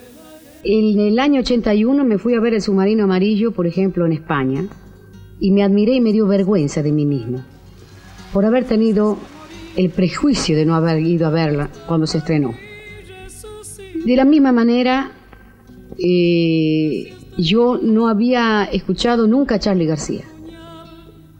En 0.63 1.00
el 1.00 1.20
año 1.20 1.41
81 1.41 2.03
me 2.03 2.17
fui 2.17 2.34
a 2.34 2.39
ver 2.39 2.56
el 2.56 2.62
submarino 2.62 3.03
amarillo, 3.03 3.51
por 3.51 3.67
ejemplo, 3.67 4.06
en 4.06 4.13
España, 4.13 4.65
y 5.39 5.51
me 5.51 5.63
admiré 5.63 5.94
y 5.94 6.01
me 6.01 6.12
dio 6.12 6.27
vergüenza 6.27 6.82
de 6.82 6.91
mí 6.91 7.06
mismo, 7.06 7.44
por 8.34 8.44
haber 8.44 8.65
tenido 8.65 9.17
el 9.78 9.92
prejuicio 9.92 10.58
de 10.58 10.66
no 10.66 10.76
haber 10.76 11.00
ido 11.00 11.28
a 11.28 11.30
verla 11.30 11.70
cuando 11.88 12.08
se 12.08 12.18
estrenó. 12.18 12.54
De 14.06 14.16
la 14.16 14.26
misma 14.26 14.52
manera, 14.52 15.12
eh, 16.00 17.14
yo 17.38 17.80
no 17.82 18.10
había 18.10 18.66
escuchado 18.66 19.28
nunca 19.28 19.56
a 19.56 19.60
Charlie 19.60 19.86
García. 19.86 20.24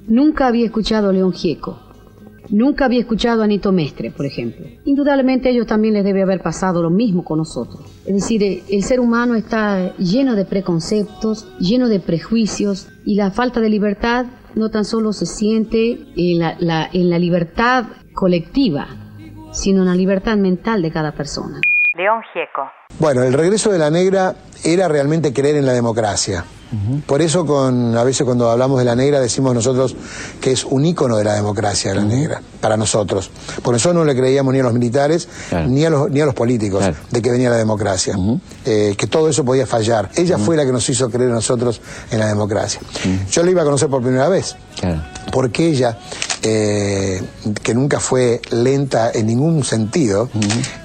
Nunca 0.08 0.48
había 0.48 0.66
escuchado 0.66 1.10
a 1.10 1.14
León 1.14 1.34
Gieco. 1.34 1.80
Nunca 2.50 2.86
había 2.86 3.00
escuchado 3.00 3.42
a 3.42 3.48
Nito 3.48 3.72
Mestre, 3.72 4.12
por 4.12 4.26
ejemplo. 4.26 4.66
Indudablemente 4.86 5.50
a 5.50 5.52
ellos 5.52 5.68
también 5.68 5.96
les 5.96 6.06
debe 6.06 6.22
haber 6.22 6.42
pasado 6.42 6.82
lo 6.82 6.90
mismo 6.90 7.26
con 7.26 7.40
nosotros. 7.40 7.82
Es 8.06 8.14
decir, 8.14 8.42
eh, 8.44 8.64
el 8.70 8.84
ser 8.84 9.00
humano 9.00 9.36
está 9.36 9.96
lleno 9.98 10.36
de 10.36 10.46
preconceptos, 10.46 11.48
lleno 11.60 11.90
de 11.90 12.00
prejuicios 12.00 12.88
y 13.04 13.16
la 13.16 13.32
falta 13.32 13.60
de 13.60 13.70
libertad 13.70 14.28
no 14.56 14.70
tan 14.70 14.86
solo 14.86 15.12
se 15.14 15.26
siente 15.26 16.00
en 16.16 16.40
la, 16.40 16.90
en 16.92 17.10
la 17.10 17.20
libertad 17.20 17.86
colectiva, 18.18 18.88
sino 19.52 19.84
en 19.84 19.90
la 19.90 19.94
libertad 19.94 20.38
mental 20.38 20.82
de 20.82 20.92
cada 20.92 21.12
persona. 21.12 21.62
León 21.96 22.22
Gieco. 22.34 22.68
Bueno, 23.00 23.22
el 23.22 23.34
regreso 23.34 23.72
de 23.72 23.78
la 23.78 23.92
negra 23.92 24.34
era 24.66 24.88
realmente 24.88 25.32
creer 25.32 25.58
en 25.58 25.68
la 25.68 25.74
democracia. 25.74 26.44
Por 27.06 27.22
eso 27.22 27.46
con, 27.46 27.98
a 27.98 28.04
veces 28.04 28.26
cuando 28.26 28.50
hablamos 28.50 28.80
de 28.80 28.86
la 28.86 28.96
negra 28.96 29.20
decimos 29.20 29.54
nosotros 29.54 29.96
que 30.42 30.52
es 30.52 30.66
un 30.66 30.86
ícono 30.86 31.18
de 31.18 31.24
la 31.24 31.34
democracia 31.34 31.94
la 31.94 32.04
negra, 32.04 32.42
para 32.60 32.76
nosotros. 32.76 33.32
Por 33.64 33.76
eso 33.76 33.94
no 33.94 34.04
le 34.04 34.16
creíamos 34.16 34.54
ni 34.54 34.60
a 34.60 34.64
los 34.64 34.74
militares 34.74 35.28
ni, 35.68 35.86
a 35.86 35.90
los, 35.90 36.10
ni 36.10 36.22
a 36.22 36.26
los 36.26 36.34
políticos 36.34 36.84
de 37.10 37.22
que 37.22 37.32
venía 37.32 37.50
la 37.50 37.58
democracia, 37.58 38.16
eh, 38.66 38.96
que 38.98 39.08
todo 39.08 39.30
eso 39.30 39.46
podía 39.46 39.66
fallar. 39.66 40.10
Ella 40.16 40.38
fue 40.38 40.58
la 40.58 40.66
que 40.66 40.72
nos 40.72 40.88
hizo 40.90 41.10
creer 41.10 41.32
a 41.32 41.36
nosotros 41.36 41.82
en 42.12 42.20
la 42.20 42.28
democracia. 42.28 42.82
Yo 43.32 43.44
la 43.44 43.52
iba 43.52 43.62
a 43.62 43.66
conocer 43.66 43.90
por 43.90 44.02
primera 44.02 44.28
vez, 44.28 44.56
porque 45.32 45.68
ella 45.68 45.98
eh, 46.44 47.22
que 47.64 47.74
nunca 47.74 48.00
fue 48.00 48.42
lenta 48.52 49.12
en 49.14 49.28
ningún 49.28 49.64
sentido, 49.64 50.30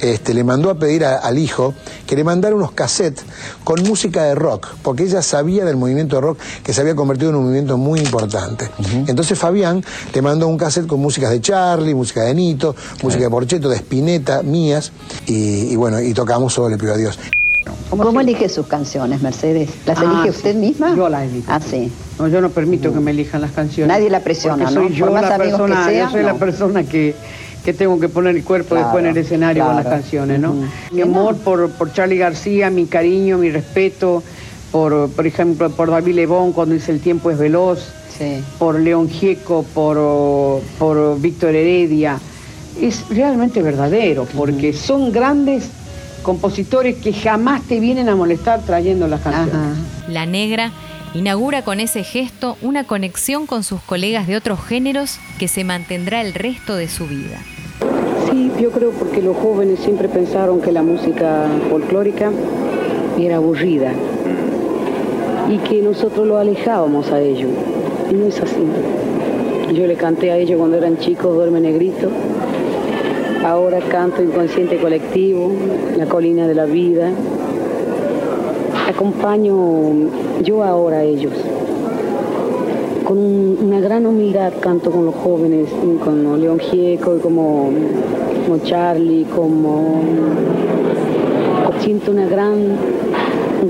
este, 0.01 0.35
le 0.35 0.45
mandó 0.45 0.71
a 0.71 0.79
pedir 0.79 1.05
al 1.05 1.39
hijo 1.39 1.75
que 2.07 2.17
le 2.17 2.25
mandara 2.25 2.55
unos 2.57 2.73
cassettes 2.73 3.25
con 3.63 3.83
música 3.83 4.25
de 4.25 4.35
rock, 4.35 4.69
porque 4.83 5.05
ella 5.05 5.23
sabía 5.23 5.65
del 5.73 5.81
movimiento 5.81 6.17
de 6.17 6.23
rock 6.23 6.39
que 6.63 6.73
se 6.73 6.81
había 6.81 6.95
convertido 6.95 7.31
en 7.31 7.37
un 7.37 7.45
movimiento 7.45 7.77
muy 7.77 8.01
importante. 8.01 8.69
Entonces 9.07 9.39
Fabián 9.39 9.83
le 10.15 10.23
mandó 10.23 10.47
un 10.49 10.57
cassette 10.57 10.87
con 10.87 11.01
músicas 11.01 11.31
de 11.31 11.41
Charlie, 11.41 11.95
música 11.95 12.23
de 12.23 12.35
Nito, 12.35 12.75
música 13.03 13.25
de 13.25 13.31
Porcheto, 13.31 13.69
de 13.69 13.77
Spinetta, 13.77 14.43
mías, 14.43 14.93
y, 15.27 15.75
bueno, 15.77 16.01
y 16.01 16.13
tocamos 16.15 16.53
solo 16.55 16.69
Le 16.69 16.79
pido 16.79 16.95
a 16.95 16.97
Dios. 16.97 17.19
¿Cómo, 17.91 18.21
elige 18.21 18.49
sus 18.49 18.67
canciones, 18.67 19.21
Mercedes? 19.23 19.69
¿Las 19.87 19.99
Ah, 19.99 20.03
elige 20.05 20.33
sí. 20.33 20.37
usted 20.39 20.55
misma? 20.57 20.97
Yo 20.97 21.09
las 21.09 21.25
elijo. 21.25 21.47
Ah, 21.53 21.61
sí. 21.61 21.93
No, 22.19 22.27
yo 22.27 22.41
no 22.41 22.49
permito 22.51 22.93
que 22.93 23.01
me 23.01 23.11
elijan 23.11 23.41
las 23.43 23.53
canciones. 23.53 23.95
Nadie 23.95 24.09
la 24.11 24.21
presiona, 24.21 24.65
Porque 24.65 24.75
¿no? 24.81 24.89
Soy 24.89 24.97
yo 24.97 25.05
Por 25.07 25.15
más 25.15 25.23
la 25.29 25.35
amigos 25.35 25.61
que 25.61 25.67
persona, 25.67 25.89
sea, 25.89 26.05
yo 26.07 26.11
soy 26.11 26.21
no. 26.23 26.27
la 26.27 26.35
persona 26.35 26.85
que, 26.85 27.15
que 27.65 27.73
tengo 27.75 28.01
que 28.01 28.09
poner 28.09 28.35
el 28.35 28.45
cuerpo 28.45 28.71
Claro, 28.71 28.85
después 28.87 29.05
en 29.05 29.11
el 29.11 29.17
escenario 29.19 29.65
con 29.67 29.77
las 29.77 29.87
canciones, 29.87 30.41
¿no? 30.41 30.55
Mi 30.91 31.03
amor 31.03 31.37
por, 31.37 31.71
por 31.73 31.93
Charlie 31.93 32.17
García, 32.17 32.71
mi 32.71 32.87
cariño, 32.87 33.37
mi 33.39 33.51
respeto, 33.51 34.23
por, 34.73 35.11
por 35.11 35.27
ejemplo, 35.27 35.71
por 35.71 35.91
David 35.91 36.15
Lebón 36.15 36.53
cuando 36.53 36.75
dice 36.75 36.91
El 36.91 37.01
tiempo 37.01 37.31
es 37.31 37.39
veloz, 37.39 37.93
por 38.59 38.79
León 38.79 39.09
Gieco, 39.09 39.65
por, 39.75 40.63
por 40.79 41.21
Víctor 41.21 41.55
Heredia. 41.55 42.19
Es 42.81 43.09
realmente 43.11 43.63
verdadero, 43.63 44.27
porque 44.37 44.73
son 44.73 45.13
grandes 45.13 45.69
compositores 46.23 46.97
que 46.97 47.13
jamás 47.13 47.63
te 47.63 47.81
vienen 47.81 48.09
a 48.09 48.17
molestar 48.17 48.63
trayendo 48.63 49.07
las 49.09 49.21
canciones. 49.21 49.79
La 50.09 50.25
negra 50.25 50.73
inaugura 51.15 51.63
con 51.63 51.81
ese 51.81 52.05
gesto 52.05 52.57
una 52.63 52.85
conexión 52.85 53.47
con 53.47 53.65
sus 53.65 53.81
colegas 53.83 54.27
de 54.27 54.37
otros 54.37 54.65
géneros 54.65 55.19
que 55.39 55.49
se 55.49 55.65
mantendrá 55.65 56.23
el 56.23 56.33
resto 56.33 56.77
de 56.77 56.89
su 56.89 57.07
vida. 57.07 57.39
Sí, 58.31 58.51
yo 58.59 58.71
creo 58.71 58.93
porque 58.93 59.21
los 59.21 59.37
jóvenes 59.37 59.81
siempre 59.81 60.09
pensaron 60.09 60.63
que 60.63 60.73
la 60.73 60.83
música 60.83 61.49
folclórica 61.69 62.31
era 63.19 63.37
aburrida 63.37 63.93
y 65.51 65.59
que 65.59 65.83
nosotros 65.83 66.27
lo 66.27 66.39
alejábamos 66.39 67.11
a 67.11 67.21
ellos. 67.21 67.51
Y 68.11 68.15
no 68.15 68.27
es 68.27 68.41
así. 68.41 68.63
Yo 69.75 69.87
le 69.87 69.95
canté 69.95 70.31
a 70.31 70.37
ellos 70.37 70.59
cuando 70.59 70.77
eran 70.77 70.99
chicos, 70.99 71.35
Duerme 71.35 71.61
Negrito. 71.61 72.09
Ahora 73.45 73.81
canto 73.81 74.23
Inconsciente 74.23 74.77
Colectivo, 74.79 75.51
La 75.97 76.07
Colina 76.07 76.47
de 76.47 76.55
la 76.55 76.65
Vida. 76.67 77.11
Acompaño 78.89 79.55
yo 80.43 80.63
ahora 80.63 80.99
a 80.99 81.03
ellos. 81.05 81.33
Con 83.05 83.19
un- 83.19 83.59
una 83.63 83.81
gran 83.81 84.07
humildad 84.07 84.53
canto 84.61 84.91
con 84.91 85.05
los 85.07 85.15
jóvenes, 85.15 85.69
como 86.05 86.37
León 86.37 86.59
Gieco, 86.59 87.19
como, 87.19 87.71
como 88.47 88.59
Charlie, 88.65 89.25
como... 89.25 90.01
Siento 91.81 92.13
una 92.13 92.27
gran, 92.27 92.77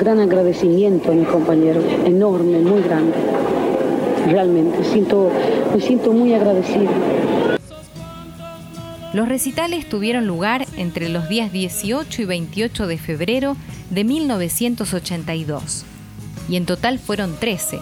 gran 0.02 0.18
agradecimiento 0.18 1.12
a 1.12 1.14
mis 1.14 1.28
compañeros, 1.28 1.84
enorme, 2.04 2.58
muy 2.58 2.82
grande. 2.82 3.14
Realmente, 4.26 4.82
siento, 4.82 5.30
me 5.72 5.80
siento 5.80 6.12
muy 6.12 6.34
agradecida. 6.34 6.90
Los 9.12 9.28
recitales 9.28 9.88
tuvieron 9.88 10.26
lugar 10.26 10.66
entre 10.76 11.08
los 11.08 11.28
días 11.28 11.52
18 11.52 12.22
y 12.22 12.24
28 12.24 12.86
de 12.88 12.98
febrero 12.98 13.56
de 13.90 14.02
1982 14.02 15.84
y 16.48 16.56
en 16.56 16.66
total 16.66 16.98
fueron 16.98 17.36
13, 17.38 17.78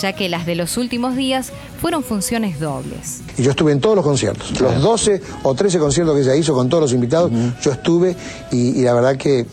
ya 0.00 0.12
que 0.12 0.28
las 0.28 0.46
de 0.46 0.56
los 0.56 0.76
últimos 0.76 1.14
días 1.14 1.52
fueron 1.80 2.02
funciones 2.02 2.58
dobles. 2.58 3.20
Y 3.38 3.44
yo 3.44 3.52
estuve 3.52 3.70
en 3.70 3.80
todos 3.80 3.94
los 3.94 4.04
conciertos. 4.04 4.60
Los 4.60 4.82
12 4.82 5.22
o 5.44 5.54
13 5.54 5.78
conciertos 5.78 6.16
que 6.16 6.22
ella 6.22 6.34
hizo 6.34 6.52
con 6.52 6.68
todos 6.68 6.82
los 6.82 6.92
invitados, 6.92 7.30
yo 7.62 7.70
estuve 7.70 8.16
y, 8.50 8.80
y 8.80 8.82
la 8.82 8.94
verdad 8.94 9.16
que 9.16 9.46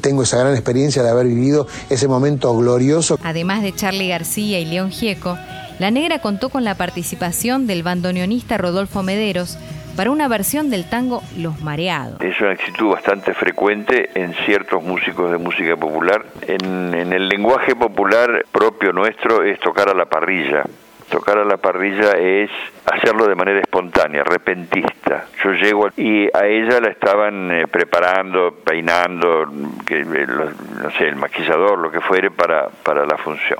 tengo 0.00 0.22
esa 0.22 0.38
gran 0.38 0.52
experiencia 0.52 1.02
de 1.02 1.10
haber 1.10 1.26
vivido 1.26 1.66
ese 1.90 2.08
momento 2.08 2.56
glorioso. 2.56 3.18
Además 3.22 3.62
de 3.62 3.74
Charlie 3.74 4.08
García 4.08 4.58
y 4.60 4.64
León 4.64 4.90
Gieco, 4.90 5.38
La 5.78 5.90
Negra 5.90 6.20
contó 6.20 6.48
con 6.48 6.64
la 6.64 6.76
participación 6.76 7.66
del 7.66 7.82
bandoneonista 7.82 8.58
Rodolfo 8.58 9.02
Mederos 9.02 9.58
para 9.96 10.12
una 10.12 10.28
versión 10.28 10.70
del 10.70 10.88
tango 10.88 11.24
Los 11.36 11.60
Mareados. 11.60 12.20
Es 12.20 12.40
una 12.40 12.52
actitud 12.52 12.90
bastante 12.90 13.34
frecuente 13.34 14.10
en 14.14 14.32
ciertos 14.46 14.80
músicos 14.82 15.32
de 15.32 15.38
música 15.38 15.76
popular. 15.76 16.24
En, 16.46 16.94
en 16.94 17.12
el 17.12 17.28
lenguaje 17.28 17.74
popular 17.74 18.44
propio 18.52 18.92
nuestro 18.92 19.42
es 19.42 19.58
tocar 19.58 19.88
a 19.88 19.94
la 19.94 20.06
parrilla. 20.06 20.62
Tocar 21.10 21.38
a 21.38 21.44
la 21.44 21.56
parrilla 21.56 22.12
es 22.18 22.50
hacerlo 22.84 23.26
de 23.26 23.34
manera 23.34 23.60
espontánea, 23.60 24.22
repentista. 24.24 25.24
Yo 25.42 25.52
llego 25.52 25.88
y 25.96 26.26
a 26.36 26.44
ella 26.46 26.80
la 26.80 26.90
estaban 26.90 27.50
eh, 27.50 27.66
preparando, 27.66 28.54
peinando, 28.62 29.46
que, 29.86 30.00
eh, 30.00 30.04
lo- 30.26 30.50
no 30.82 30.90
sé, 30.98 31.08
el 31.08 31.16
maquillador, 31.16 31.78
lo 31.78 31.90
que 31.90 32.00
fuere 32.00 32.30
para, 32.30 32.68
para 32.68 33.06
la 33.06 33.16
función. 33.16 33.58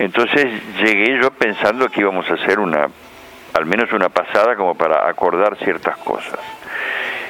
Entonces 0.00 0.46
llegué 0.78 1.20
yo 1.22 1.30
pensando 1.30 1.88
que 1.88 2.00
íbamos 2.00 2.28
a 2.28 2.34
hacer 2.34 2.58
una, 2.58 2.88
al 3.54 3.66
menos 3.66 3.92
una 3.92 4.08
pasada 4.08 4.56
como 4.56 4.74
para 4.76 5.08
acordar 5.08 5.56
ciertas 5.58 5.96
cosas. 5.98 6.40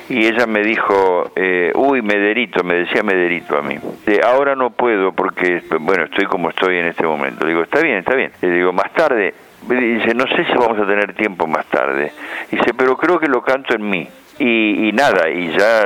Y 0.08 0.26
ella 0.26 0.46
me 0.46 0.62
dijo, 0.62 1.32
eh, 1.34 1.72
uy, 1.74 2.02
Mederito, 2.02 2.62
me 2.62 2.74
decía 2.74 3.02
Mederito 3.02 3.56
a 3.56 3.62
mí. 3.62 3.76
Ahora 4.24 4.54
no 4.54 4.70
puedo 4.70 5.12
porque, 5.12 5.62
bueno, 5.80 6.04
estoy 6.04 6.26
como 6.26 6.50
estoy 6.50 6.76
en 6.78 6.86
este 6.86 7.06
momento. 7.06 7.44
Le 7.44 7.52
digo, 7.52 7.62
está 7.62 7.80
bien, 7.80 7.96
está 7.98 8.14
bien. 8.14 8.30
Le 8.42 8.50
digo, 8.50 8.72
más 8.72 8.92
tarde. 8.92 9.32
Dice, 9.66 10.14
no 10.14 10.26
sé 10.26 10.44
si 10.44 10.52
vamos 10.52 10.78
a 10.78 10.86
tener 10.86 11.14
tiempo 11.14 11.46
más 11.46 11.64
tarde. 11.66 12.12
Dice, 12.50 12.74
pero 12.76 12.96
creo 12.98 13.18
que 13.18 13.28
lo 13.28 13.40
canto 13.42 13.74
en 13.74 13.88
mí. 13.88 14.06
Y, 14.36 14.88
y 14.88 14.92
nada, 14.92 15.30
y 15.30 15.48
ya 15.56 15.84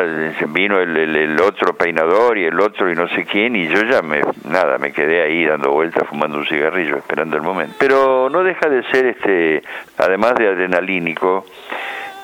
vino 0.49 0.81
el, 0.81 0.97
el- 0.97 1.15
el 1.17 1.41
otro 1.43 1.75
peinador 1.77 2.39
y 2.39 2.45
el 2.47 2.59
otro 2.59 2.91
y 2.91 2.95
no 2.95 3.07
sé 3.09 3.27
quién, 3.27 3.55
y 3.55 3.69
yo 3.69 3.83
ya 3.85 4.01
me, 4.01 4.23
nada, 4.49 4.79
me 4.79 4.91
quedé 4.91 5.21
ahí 5.21 5.45
dando 5.45 5.71
vueltas, 5.71 6.09
fumando 6.09 6.39
un 6.39 6.47
cigarrillo, 6.47 6.97
esperando 6.97 7.37
el 7.37 7.43
momento. 7.43 7.75
Pero 7.79 8.31
no 8.31 8.43
deja 8.43 8.71
de 8.71 8.83
ser, 8.85 9.05
este 9.05 9.63
además 9.99 10.35
de 10.37 10.49
adrenalínico, 10.49 11.45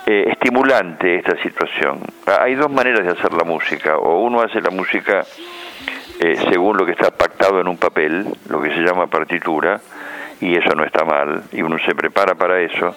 eh, 0.06 0.24
estimulante 0.30 1.16
esta 1.16 1.40
situación. 1.42 2.00
Ah, 2.26 2.42
Hay 2.42 2.54
dos 2.54 2.70
maneras 2.70 3.04
de 3.04 3.12
hacer 3.12 3.32
la 3.32 3.44
música, 3.44 3.98
o 3.98 4.20
uno 4.22 4.40
hace 4.40 4.60
la 4.60 4.70
música 4.70 5.24
eh, 6.20 6.36
según 6.48 6.76
lo 6.76 6.86
que 6.86 6.92
está 6.92 7.10
pactado 7.10 7.60
en 7.60 7.68
un 7.68 7.76
papel, 7.76 8.26
lo 8.48 8.60
que 8.62 8.70
se 8.70 8.80
llama 8.80 9.06
partitura, 9.06 9.80
y 10.40 10.56
eso 10.56 10.74
no 10.74 10.84
está 10.84 11.04
mal, 11.04 11.44
y 11.52 11.62
uno 11.62 11.76
se 11.84 11.94
prepara 11.94 12.34
para 12.34 12.60
eso, 12.60 12.94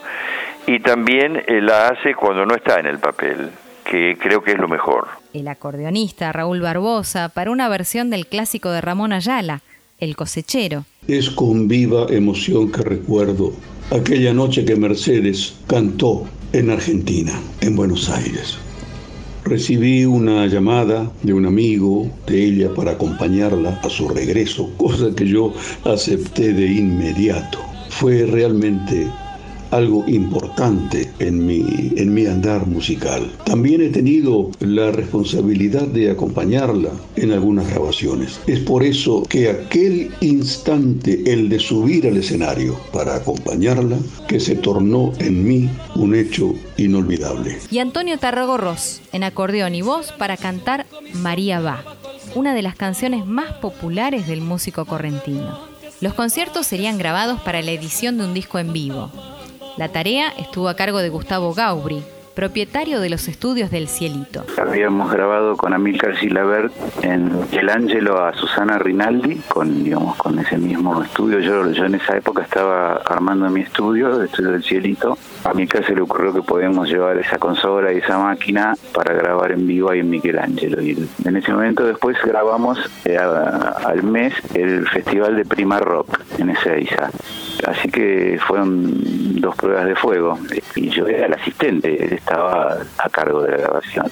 y 0.66 0.80
también 0.80 1.44
eh, 1.48 1.62
la 1.62 1.90
hace 1.90 2.14
cuando 2.14 2.46
no 2.46 2.56
está 2.56 2.80
en 2.80 2.88
el 2.88 3.00
papel, 3.00 3.50
que 3.86 4.18
creo 4.20 4.44
que 4.44 4.52
es 4.52 4.58
lo 4.58 4.68
mejor. 4.68 5.08
El 5.34 5.48
acordeonista 5.48 6.32
Raúl 6.32 6.62
Barbosa 6.62 7.30
para 7.30 7.52
una 7.52 7.70
versión 7.70 8.10
del 8.10 8.28
clásico 8.28 8.70
de 8.72 8.82
Ramón 8.82 9.14
Ayala, 9.14 9.62
El 10.00 10.16
cosechero. 10.16 10.84
Es 11.08 11.30
con 11.30 11.68
viva 11.68 12.06
emoción 12.10 12.72
que 12.72 12.84
recuerdo 12.84 13.54
aquella 13.92 14.34
noche 14.34 14.66
que 14.66 14.76
Mercedes 14.76 15.58
cantó 15.68 16.28
en 16.54 16.70
Argentina, 16.70 17.40
en 17.62 17.76
Buenos 17.76 18.10
Aires. 18.10 18.58
Recibí 19.44 20.06
una 20.06 20.46
llamada 20.48 21.10
de 21.24 21.34
un 21.34 21.46
amigo 21.46 22.10
de 22.26 22.44
ella 22.44 22.74
para 22.74 22.92
acompañarla 22.92 23.80
a 23.84 23.90
su 23.90 24.10
regreso, 24.10 24.70
cosa 24.78 25.16
que 25.16 25.26
yo 25.26 25.54
acepté 25.86 26.54
de 26.54 26.66
inmediato. 26.68 27.60
Fue 27.90 28.26
realmente 28.26 29.08
algo 29.72 30.04
importante 30.08 31.10
en 31.20 31.46
mi, 31.46 31.94
en 31.96 32.14
mi 32.14 32.26
andar 32.26 32.66
musical. 32.68 33.32
También 33.46 33.82
he 33.82 33.90
tenido 33.90 34.52
la 34.60 34.92
responsabilidad 34.92 35.88
de 35.88 36.12
acompañarla 36.12 36.92
en 37.16 37.32
algunas 37.32 37.70
grabaciones. 37.70 38.40
Es 38.48 38.60
por 38.60 38.84
eso 38.84 39.24
que 39.24 39.50
aquel 39.50 40.12
instante, 40.22 41.22
el 41.32 41.50
de 41.50 41.60
subir 41.60 42.08
al 42.08 42.18
escenario 42.18 42.80
para 42.92 43.16
acompañarla, 43.16 43.98
que 44.28 44.40
se 44.40 44.56
tornó 44.56 45.14
en 45.20 45.44
mí 45.44 45.70
un 45.96 46.16
hecho 46.16 46.54
inolvidable. 46.78 47.58
Y 47.72 47.80
Antonio 47.80 48.18
Tarragorros 48.18 49.02
en 49.12 49.24
acordeón 49.24 49.76
y 49.76 49.82
voz 49.82 50.12
para 50.12 50.38
cantar 50.38 50.86
María 51.14 51.60
va, 51.60 51.84
una 52.36 52.54
de 52.54 52.62
las 52.62 52.76
canciones 52.76 53.26
más 53.26 53.54
populares 53.54 54.28
del 54.28 54.42
músico 54.42 54.86
correntino. 54.86 55.60
Los 56.00 56.14
conciertos 56.14 56.68
serían 56.68 56.98
grabados 56.98 57.42
para 57.42 57.62
la 57.62 57.72
edición 57.72 58.18
de 58.18 58.26
un 58.26 58.34
disco 58.34 58.60
en 58.60 58.72
vivo. 58.74 59.12
La 59.78 59.90
tarea 59.90 60.30
estuvo 60.40 60.70
a 60.70 60.76
cargo 60.76 60.98
de 60.98 61.10
Gustavo 61.10 61.54
Gaubri, 61.54 62.04
propietario 62.34 63.00
de 63.00 63.12
los 63.12 63.28
estudios 63.28 63.70
del 63.70 63.88
Cielito. 63.88 64.44
Habíamos 64.60 65.12
grabado 65.12 65.56
con 65.56 65.72
Amílcar 65.72 66.16
Gilabert 66.16 66.74
en 67.04 67.32
El 67.52 67.70
Ángelo 67.70 68.20
a 68.20 68.34
Susana 68.34 68.80
Rinaldi, 68.80 69.36
con, 69.48 69.84
digamos, 69.84 70.18
con 70.18 70.40
ese 70.40 70.58
mismo 70.58 71.00
estudio. 71.04 71.40
Yo, 71.42 71.70
yo 71.72 71.86
en 71.86 71.94
esa 71.94 72.18
época 72.18 72.42
estaba 72.42 72.94
armando 73.06 73.48
mi 73.52 73.62
estudio, 73.62 74.20
el 74.20 74.26
estudio 74.26 74.52
del 74.54 74.64
Cielito. 74.64 75.16
A 75.44 75.52
Amílcar 75.52 75.86
se 75.86 75.94
le 75.94 76.02
ocurrió 76.02 76.34
que 76.34 76.42
podíamos 76.42 76.90
llevar 76.90 77.20
esa 77.20 77.38
consola 77.38 77.94
y 77.94 77.98
esa 77.98 78.18
máquina 78.18 78.74
para 78.96 79.14
grabar 79.14 79.52
en 79.52 79.68
vivo 79.68 79.92
ahí 79.92 80.00
en 80.00 80.10
Michelangelo. 80.10 80.82
Y 80.82 81.08
en 81.24 81.38
ese 81.38 81.52
momento 81.52 81.84
después 81.86 82.18
grabamos 82.24 82.80
eh, 83.06 83.16
al 83.16 84.02
mes 84.02 84.34
el 84.56 84.88
Festival 84.88 85.36
de 85.36 85.46
Prima 85.46 85.80
Rock 85.80 86.20
en 86.40 86.50
Ezeiza. 86.50 87.12
Así 87.66 87.90
que 87.90 88.40
fueron 88.46 89.40
dos 89.42 89.56
pruebas 89.56 89.86
de 89.86 89.96
fuego. 89.96 90.38
Y 90.76 90.90
yo 90.90 91.08
era 91.08 91.28
el 91.28 91.34
asistente, 91.34 92.16
estaba 92.16 92.78
a 92.98 93.10
cargo 93.10 93.42
de 93.42 93.52
la 93.52 93.58
grabación 93.58 94.12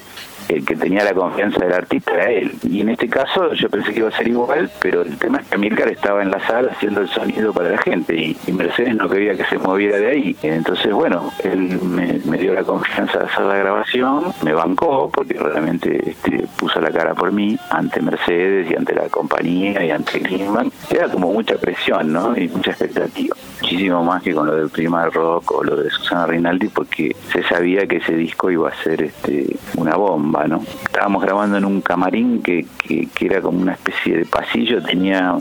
el 0.49 0.65
que 0.65 0.75
tenía 0.75 1.03
la 1.03 1.13
confianza 1.13 1.59
del 1.59 1.73
artista 1.73 2.11
era 2.13 2.31
él. 2.31 2.53
Y 2.63 2.81
en 2.81 2.89
este 2.89 3.07
caso 3.07 3.53
yo 3.53 3.69
pensé 3.69 3.93
que 3.93 3.99
iba 3.99 4.09
a 4.09 4.17
ser 4.17 4.27
igual, 4.27 4.69
pero 4.79 5.01
el 5.01 5.17
tema 5.17 5.39
es 5.39 5.47
que 5.47 5.55
Amílcar 5.55 5.89
estaba 5.89 6.21
en 6.21 6.31
la 6.31 6.39
sala 6.47 6.71
haciendo 6.71 7.01
el 7.01 7.07
sonido 7.09 7.53
para 7.53 7.69
la 7.69 7.77
gente 7.77 8.15
y, 8.15 8.35
Mercedes 8.55 8.95
no 8.95 9.09
quería 9.09 9.35
que 9.35 9.43
se 9.45 9.57
moviera 9.57 9.97
de 9.97 10.07
ahí. 10.07 10.35
Entonces, 10.41 10.91
bueno, 10.93 11.29
él 11.43 11.77
me, 11.81 12.37
dio 12.37 12.53
la 12.53 12.63
confianza 12.63 13.19
de 13.19 13.25
hacer 13.25 13.45
la 13.45 13.57
grabación, 13.57 14.33
me 14.43 14.53
bancó 14.53 15.09
porque 15.11 15.33
realmente 15.33 16.11
este, 16.11 16.45
puso 16.57 16.79
la 16.79 16.89
cara 16.89 17.13
por 17.13 17.33
mí 17.33 17.57
ante 17.69 18.01
Mercedes 18.01 18.71
y 18.71 18.75
ante 18.75 18.95
la 18.95 19.09
compañía 19.09 19.83
y 19.83 19.91
ante 19.91 20.19
Greenman. 20.19 20.71
Era 20.89 21.09
como 21.09 21.33
mucha 21.33 21.57
presión, 21.57 22.13
¿no? 22.13 22.37
Y 22.37 22.47
mucha 22.47 22.71
expectativa. 22.71 23.35
Muchísimo 23.65 24.03
más 24.03 24.21
que 24.21 24.31
con 24.31 24.45
lo 24.45 24.55
del 24.55 24.69
Prima 24.69 25.07
Rock 25.07 25.51
o 25.53 25.63
lo 25.63 25.75
de 25.75 25.89
Susana 25.89 26.27
Rinaldi 26.27 26.67
porque 26.67 27.15
se 27.33 27.41
sabía 27.41 27.87
que 27.87 27.95
ese 27.95 28.15
disco 28.15 28.51
iba 28.51 28.69
a 28.69 28.83
ser 28.83 29.01
este, 29.01 29.55
una 29.75 29.95
bomba 29.95 30.45
Estábamos 30.85 31.23
grabando 31.23 31.57
en 31.57 31.65
un 31.65 31.81
camarín 31.81 32.43
que, 32.43 32.67
que, 32.77 33.25
era 33.25 33.41
como 33.41 33.59
una 33.59 33.73
especie 33.73 34.17
de 34.17 34.25
pasillo, 34.25 34.83
tenía 34.83 35.33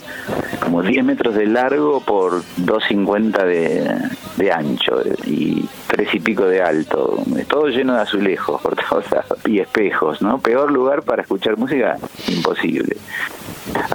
como 0.58 0.82
10 0.82 1.04
metros 1.04 1.34
de 1.34 1.44
largo 1.44 2.00
por 2.00 2.40
2,50 2.62 3.44
de, 3.44 3.94
de 4.38 4.52
ancho 4.52 5.02
y 5.26 5.68
tres 5.86 6.14
y 6.14 6.20
pico 6.20 6.46
de 6.46 6.62
alto, 6.62 7.22
todo 7.46 7.68
lleno 7.68 7.94
de 7.94 8.00
azulejos 8.00 8.62
por 8.62 8.74
todos 8.74 9.04
y 9.44 9.58
espejos, 9.58 10.22
¿no? 10.22 10.38
Peor 10.38 10.72
lugar 10.72 11.02
para 11.02 11.20
escuchar 11.20 11.58
música, 11.58 11.98
imposible 12.28 12.96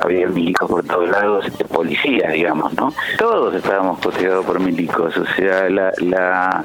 había 0.02 0.28
milicos 0.28 0.70
por 0.70 0.84
todos 0.84 1.10
lados, 1.10 1.46
policía, 1.72 2.30
digamos, 2.30 2.74
¿no? 2.74 2.94
Todos 3.18 3.56
estábamos 3.56 4.00
protegidos 4.00 4.46
por 4.46 4.60
milicos, 4.60 5.16
o 5.18 5.26
sea, 5.36 5.70
la, 5.70 5.92
la 6.00 6.64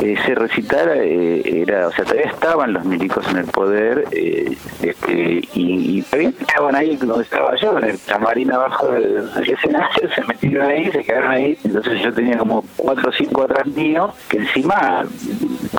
ese 0.00 0.34
recital 0.34 0.90
eh, 0.94 1.62
era, 1.62 1.88
o 1.88 1.92
sea, 1.92 2.04
todavía 2.04 2.30
estaban 2.30 2.72
los 2.72 2.84
milicos 2.84 3.26
en 3.28 3.38
el 3.38 3.46
poder 3.46 4.04
eh, 4.12 4.56
este, 4.82 5.40
y, 5.54 6.02
todavía 6.02 6.30
estaban 6.40 6.76
ahí 6.76 6.96
donde 6.96 7.24
estaba 7.24 7.56
yo, 7.56 7.76
en 7.78 7.84
el 7.84 7.98
camarín 8.06 8.52
abajo 8.52 8.86
del, 8.92 9.28
escenario, 9.46 10.14
se 10.14 10.24
metieron 10.24 10.68
ahí, 10.68 10.90
se 10.90 11.02
quedaron 11.02 11.30
ahí, 11.30 11.58
entonces 11.64 12.00
yo 12.02 12.12
tenía 12.12 12.38
como 12.38 12.64
cuatro 12.76 13.10
o 13.10 13.12
cinco 13.12 13.42
atrás 13.42 13.66
mío, 13.66 14.12
que 14.28 14.38
encima, 14.38 15.04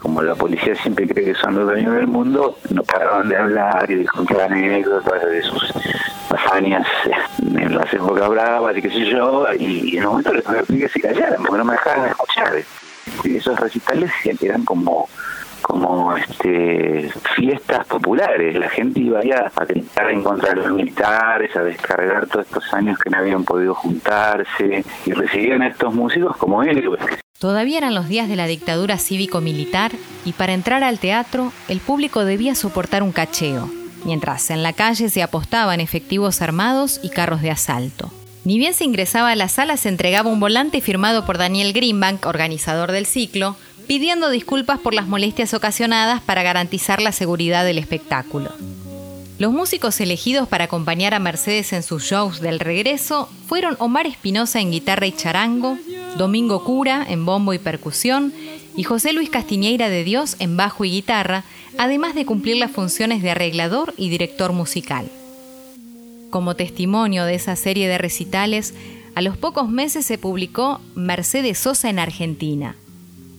como 0.01 0.21
la 0.21 0.35
policía 0.35 0.75
siempre 0.75 1.07
cree 1.07 1.25
que 1.25 1.35
son 1.35 1.55
los 1.55 1.65
dueños 1.65 1.95
del 1.95 2.07
mundo, 2.07 2.57
no 2.71 2.83
pararon 2.83 3.29
de 3.29 3.37
hablar 3.37 3.89
y 3.89 3.95
de 3.95 4.05
contar 4.05 4.51
anécdotas 4.51 5.25
de 5.25 5.41
sus 5.43 5.73
hazañas 6.31 6.87
en 7.39 7.75
las 7.75 7.93
épocas 7.93 8.29
bravas 8.29 8.77
y 8.77 8.81
qué 8.81 8.89
sé 8.89 9.05
yo, 9.05 9.45
y, 9.57 9.97
en 9.97 10.05
un 10.05 10.11
momento 10.11 10.33
les 10.33 10.43
pedí 10.43 10.79
que 10.79 10.89
se 10.89 11.01
callaran 11.01 11.43
porque 11.43 11.57
no 11.57 11.65
me 11.65 11.73
dejaban 11.73 12.09
escuchar 12.09 12.53
esos 13.23 13.59
recitales 13.59 14.11
eran 14.41 14.63
como 14.63 15.07
como 15.61 16.15
este 16.15 17.11
fiestas 17.35 17.85
populares, 17.85 18.55
la 18.57 18.69
gente 18.69 19.01
iba 19.01 19.19
allá 19.19 19.51
a 19.55 19.65
tentar 19.65 20.09
en 20.09 20.23
contra 20.23 20.49
de 20.49 20.55
los 20.55 20.71
militares, 20.71 21.55
a 21.55 21.61
descargar 21.61 22.27
todos 22.27 22.45
estos 22.45 22.73
años 22.73 22.97
que 22.97 23.09
no 23.09 23.17
habían 23.17 23.43
podido 23.43 23.75
juntarse 23.75 24.83
y 25.05 25.11
recibían 25.11 25.61
a 25.61 25.67
estos 25.67 25.93
músicos 25.93 26.37
como 26.37 26.63
héroes. 26.63 27.03
Todavía 27.37 27.77
eran 27.77 27.93
los 27.93 28.07
días 28.07 28.27
de 28.27 28.35
la 28.35 28.47
dictadura 28.47 28.97
cívico-militar 28.97 29.91
y 30.25 30.33
para 30.33 30.53
entrar 30.53 30.83
al 30.83 30.97
teatro 30.97 31.51
el 31.67 31.79
público 31.79 32.25
debía 32.25 32.55
soportar 32.55 33.03
un 33.03 33.11
cacheo, 33.11 33.69
mientras 34.05 34.49
en 34.49 34.63
la 34.63 34.73
calle 34.73 35.09
se 35.09 35.23
apostaban 35.23 35.79
efectivos 35.79 36.41
armados 36.41 36.99
y 37.03 37.09
carros 37.09 37.41
de 37.41 37.51
asalto. 37.51 38.11
Ni 38.45 38.57
bien 38.57 38.73
se 38.73 38.85
ingresaba 38.85 39.31
a 39.31 39.35
la 39.35 39.49
sala, 39.49 39.77
se 39.77 39.89
entregaba 39.89 40.29
un 40.29 40.39
volante 40.39 40.81
firmado 40.81 41.25
por 41.25 41.37
Daniel 41.37 41.73
Greenbank, 41.73 42.25
organizador 42.25 42.91
del 42.91 43.05
ciclo, 43.05 43.55
pidiendo 43.87 44.29
disculpas 44.29 44.79
por 44.79 44.93
las 44.93 45.07
molestias 45.07 45.53
ocasionadas 45.53 46.21
para 46.21 46.43
garantizar 46.43 47.01
la 47.01 47.11
seguridad 47.11 47.65
del 47.65 47.77
espectáculo. 47.77 48.51
Los 49.39 49.53
músicos 49.53 50.01
elegidos 50.01 50.49
para 50.49 50.65
acompañar 50.65 51.13
a 51.13 51.19
Mercedes 51.19 51.71
en 51.71 51.81
sus 51.81 52.03
shows 52.03 52.41
del 52.41 52.59
regreso 52.59 53.29
fueron 53.47 53.77
Omar 53.79 54.05
Espinosa 54.05 54.59
en 54.59 54.69
guitarra 54.69 55.07
y 55.07 55.13
charango, 55.13 55.77
Domingo 56.17 56.65
Cura 56.65 57.05
en 57.07 57.25
bombo 57.25 57.53
y 57.53 57.57
percusión 57.57 58.33
y 58.75 58.83
José 58.83 59.13
Luis 59.13 59.29
Castiñeira 59.29 59.87
de 59.87 60.03
Dios 60.03 60.35
en 60.39 60.57
bajo 60.57 60.83
y 60.83 60.91
guitarra, 60.91 61.45
además 61.77 62.15
de 62.15 62.25
cumplir 62.25 62.57
las 62.57 62.71
funciones 62.71 63.23
de 63.23 63.31
arreglador 63.31 63.93
y 63.95 64.09
director 64.09 64.51
musical. 64.51 65.09
Como 66.31 66.57
testimonio 66.57 67.23
de 67.23 67.35
esa 67.35 67.55
serie 67.55 67.87
de 67.87 67.97
recitales, 67.97 68.73
a 69.15 69.21
los 69.21 69.37
pocos 69.37 69.69
meses 69.69 70.05
se 70.05 70.17
publicó 70.17 70.81
Mercedes 70.95 71.59
Sosa 71.59 71.89
en 71.89 71.99
Argentina, 71.99 72.75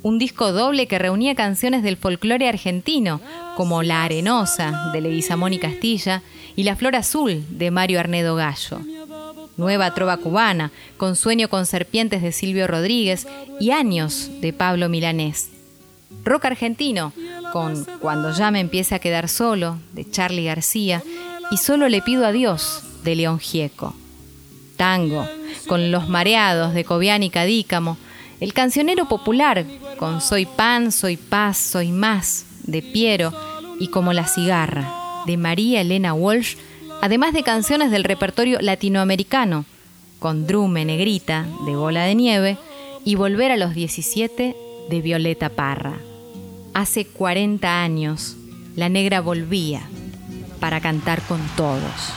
un 0.03 0.19
disco 0.19 0.53
doble 0.53 0.87
que 0.87 0.99
reunía 0.99 1.35
canciones 1.35 1.83
del 1.83 1.97
folclore 1.97 2.49
argentino, 2.49 3.21
como 3.57 3.83
La 3.83 4.05
Arenosa, 4.05 4.91
de 4.93 5.01
Leguizamón 5.01 5.53
y 5.53 5.59
Castilla, 5.59 6.23
y 6.57 6.63
La 6.63 6.77
Flor 6.77 6.97
Azul, 6.97 7.45
de 7.51 7.71
Mario 7.71 8.01
Arnedo 8.01 8.35
Gallo. 8.35 8.81
Nueva 9.57 9.93
Trova 9.93 10.17
Cubana, 10.17 10.73
con 10.97 11.17
Sueño 11.17 11.49
con 11.49 11.67
Serpientes 11.67 12.23
de 12.23 12.33
Silvio 12.33 12.67
Rodríguez 12.67 13.27
y 13.61 13.73
Años 13.73 14.31
de 14.41 14.55
Pablo 14.55 14.89
Milanés. 14.89 15.51
Rock 16.25 16.47
argentino, 16.47 17.13
con 17.53 17.85
Cuando 18.01 18.33
ya 18.33 18.51
me 18.51 18.61
empiece 18.61 18.95
a 18.95 19.01
quedar 19.01 19.29
solo, 19.29 19.79
de 19.93 20.11
Charlie 20.11 20.45
García, 20.45 21.03
y 21.51 21.59
solo 21.59 21.89
le 21.89 22.01
pido 22.01 22.25
a 22.25 22.33
Dios 22.33 22.83
de 23.05 23.17
León 23.17 23.39
Gieco. 23.39 23.95
Tango, 24.77 25.29
con 25.67 25.91
Los 25.91 26.09
Mareados 26.09 26.73
de 26.73 26.85
Cobian 26.85 27.23
y 27.23 27.29
Cadícamo. 27.29 27.99
El 28.41 28.55
cancionero 28.55 29.07
popular, 29.07 29.67
con 29.99 30.23
Soy 30.23 30.47
Pan, 30.47 30.93
Soy 30.93 31.19
Paz, 31.19 31.59
Soy 31.59 31.93
Más 31.93 32.47
de 32.63 32.81
Piero 32.81 33.35
y 33.79 33.89
Como 33.89 34.15
la 34.15 34.27
Cigarra 34.27 34.91
de 35.27 35.37
María 35.37 35.83
Elena 35.83 36.15
Walsh, 36.15 36.57
además 37.03 37.35
de 37.35 37.43
canciones 37.43 37.91
del 37.91 38.05
repertorio 38.05 38.59
latinoamericano, 38.63 39.67
con 40.19 40.47
Drume 40.47 40.87
Negrita 40.87 41.47
de 41.67 41.77
Bola 41.77 42.05
de 42.05 42.15
Nieve 42.15 42.59
y 43.05 43.15
Volver 43.15 43.53
a 43.53 43.59
los 43.59 43.75
17 43.75 44.57
de 44.89 45.01
Violeta 45.03 45.51
Parra. 45.51 45.99
Hace 46.73 47.05
40 47.05 47.83
años, 47.83 48.37
la 48.75 48.89
negra 48.89 49.21
volvía 49.21 49.83
para 50.61 50.81
cantar 50.81 51.21
con 51.23 51.41
todos. 51.57 52.15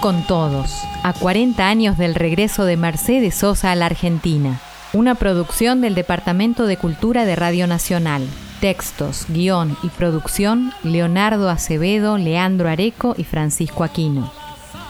Con 0.00 0.22
Todos, 0.26 0.82
a 1.02 1.14
40 1.14 1.66
años 1.66 1.96
del 1.96 2.14
regreso 2.14 2.66
de 2.66 2.76
Mercedes 2.76 3.36
Sosa 3.36 3.72
a 3.72 3.74
la 3.74 3.86
Argentina. 3.86 4.60
Una 4.92 5.14
producción 5.14 5.80
del 5.80 5.94
Departamento 5.94 6.66
de 6.66 6.76
Cultura 6.76 7.24
de 7.24 7.36
Radio 7.36 7.66
Nacional. 7.66 8.28
Textos, 8.60 9.24
guion 9.28 9.78
y 9.82 9.88
producción, 9.88 10.74
Leonardo 10.84 11.48
Acevedo, 11.48 12.18
Leandro 12.18 12.68
Areco 12.68 13.14
y 13.16 13.24
Francisco 13.24 13.82
Aquino. 13.82 14.30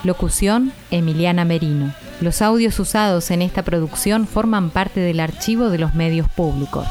Locución, 0.03 0.73
Emiliana 0.91 1.45
Merino. 1.45 1.95
Los 2.21 2.43
audios 2.43 2.79
usados 2.81 3.31
en 3.31 3.41
esta 3.41 3.63
producción 3.63 4.27
forman 4.27 4.71
parte 4.71 4.99
del 4.99 5.21
archivo 5.21 5.71
de 5.71 5.79
los 5.79 5.95
medios 5.95 6.29
públicos. 6.29 6.89